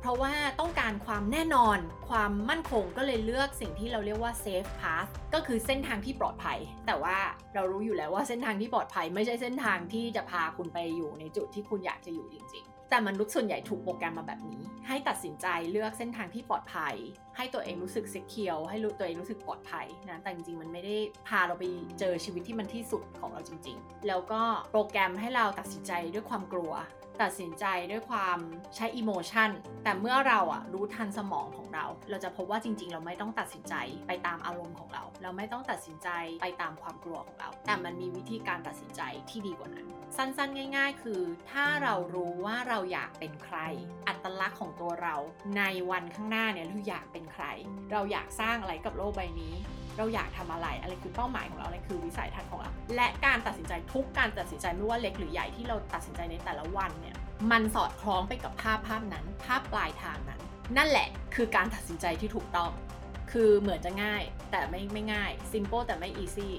[0.00, 1.78] เพราะว่าต้องการความแน่นอน
[2.08, 7.16] ความมั่นคงก็เลยเลือกสิ่งที่เราเรียกว่า safe path ก็คือเส้นทางที่ปลอดภัย แต่ว่า
[7.54, 16.94] เรารู้อยู่แล้วว่าเส้นทางที่ปลอดภัย ไม่ใช่เส้นทางที่จะพาคุณไปอยู่ในจุดที่คุณอยากจะอยู่จริง ๆ แต่มนุษย์ส่วนใหญ่ถูกโปรแกรมมาแบบนี้ ให้ตัดสินใจเลือกเส้นทางที่ปลอดภัย
[17.36, 20.96] ให้ตัวเองรู้สึกเซ็กเคียวให้ตัวเองรู้สึกปลอดภัยนะแต่จริงๆ มันไม่ได้
[21.28, 21.64] พาเราไป
[21.98, 24.42] เจอชีวิตที่มันที่สุดของเราจริง ๆ แล้วก็
[24.72, 26.72] โปรแกรมให้เราตัดสินใจด้วยความกลัว
[27.22, 28.38] ตัดสินใจด้วยความ
[28.76, 29.50] ใช้อิโมชัน
[29.84, 33.74] แต่เมื่อเราอะรู้ทันสมองของเรา เราจะพบว่าจริง ๆ เราไม่ต้องตัดสินใจ
[34.08, 36.08] ไปตามอารมณ์ของเรา เราไม่ต้องตัดสินใจ
[36.42, 43.58] ไปตามความกลัวของเรา แต่มันมีวิธีการตัดสินใจที่ดีกว่านั้น สั้นๆ ง่าย ๆ คือ ถ้าเรารู้ว่าเราอยากเป็นใคร
[44.08, 45.14] อัตลักษณ์ของตัวเรา
[45.56, 47.44] ในวันข้างหน้าเนี่ยเราอยากเป็นใคร
[47.92, 49.54] เราอยากสร้างอะไรกับโลกใบนี้
[49.96, 57.16] เราอยากทำอะไร อะไรคือเป้าหมายของเราอะไรคือวิสัยทัศน์ของเรา และการตัดสินใจทุกการตัดสินใจไม่ว่าเล็กหรือใหญ่ที่เราตัดสินใจในแต่ละวันเนี่ย
[57.50, 60.40] มันสอดคล้องไปกับภาพภาพนั้น ภาพปลายทางนั้น
[60.76, 62.70] นั่นแหละคือการตัดสินใจที่ถูกต้อง
[63.32, 66.50] คือเหมือนจะง่ายแต่ไม่ไม่ง่าย simple แต่ไม่ easy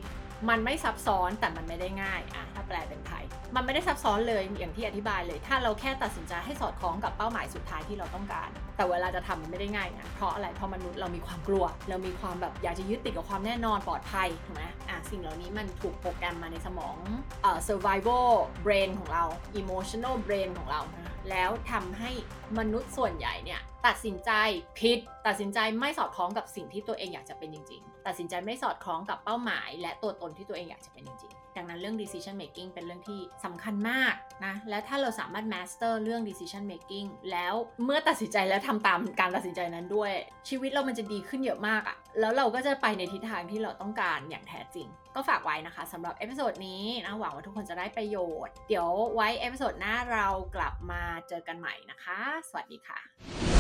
[0.50, 3.24] มันไม่ซับซ้อนแต่มันไม่ได้ง่ายอะถ้าแปลเป็นไทย
[3.56, 16.96] มันไม่ได้ซับซ้อนเลยอย่างที่อธิบายเลย ถ้าเราแค่ตัดสินใจให้สอดคล้องกับเป้าหมายสุดท้ายที่เราต้องการ แต่เวลาจะทำมันไม่ได้ง่ายนะเพราะอะไรเพราะมนุษย์เรามีความกลัว เรามีความแบบอยากจะยึดติดกับความแน่นอนปลอดภัยถูกไหมอะสิ่งเหล่านี้มันถูกโปรแกรมมาในสมอง
[17.42, 18.28] เอ่อ survival
[18.66, 19.24] brain ของเรา
[19.62, 20.82] emotional brain ของเรา
[21.30, 22.12] แล้วทำให้
[22.58, 24.32] มนุษย์ส่วนใหญ่เนี่ยตัดสินใจ
[24.80, 34.14] ผิด ตัดสินใจไม่สอดคล้องกับสิ่งที่ตัวเองอยากจะเป็นจริง ๆ ตัดสินใจไม่สอดคล้องกับเป้าหมาย และตัวตนที่ตัวเองอยากจะเป็นจริงๆ ดังนั้นเรื่อง decision making เป็นเรื่องที่สำคัญมาก
[34.46, 37.54] นะ และถ้าเราสามารถ master เรื่อง decision making แล้ว
[37.86, 40.12] เมื่อตัดสินใจแล้วทำตามการตัดสินใจนั้นด้วย
[40.50, 53.55] ชีวิตเรามันจะดีขึ้นเยอะมากอะแล้วเราก็จะไปในทิศทางที่เราต้องการอย่างแท้จริง ก็ฝากไว้นะคะสำหรับ episode นี้นะหวังว่าทุกคนจะได้ประโยชน์ เดี๋ยวไว้ episode หน้าเรากลับมาเจอกันใหม่นะคะ สวัสดีค่ะ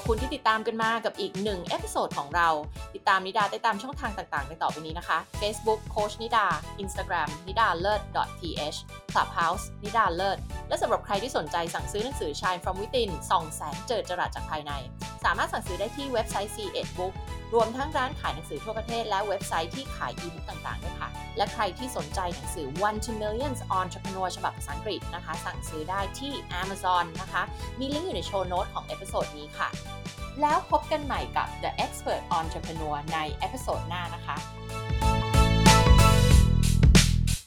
[0.00, 2.48] ขอบคุณที่ติดตามกันมากับอีกหนึ่ง episode ของเรา
[2.94, 6.46] ติดตามนิดาได้ตามช่องทางต่างๆในต่อไปนี้นะคะ Facebook โคชนิดา
[6.82, 8.00] Instagram นิดาเลิศ
[8.40, 8.78] .th
[9.12, 10.38] Clubhouse นิดาเลิศ
[10.68, 14.72] และสำหรับใครที่สนใจสั่งซื้อหนังสือ Shine from Within ส่องแสงเจิดจรัสจากภายใน
[15.24, 17.14] สามารถสั่งซื้อได้ที่เว็บไซต์ C8 Book
[17.54, 27.42] รวมทั้งร้านขายหนังสือทั่วประเทศและเว็บไซต์ที่ขายอีบุ๊กต่างๆด้วยค่ะ และใครที่สนใจหนังสือ One to Millions Entrepreneur ฉบับภาษาอังกฤษนะคะ สั่งซื้อได้ที่ Amazon นะคะ
[27.78, 29.68] มีลิงก์อยู่ใน show note ของ episode นี้ค่ะ
[30.40, 34.36] แล้วพบกันใหม่กับ The Expert Entrepreneur ใน episode หน้านะคะ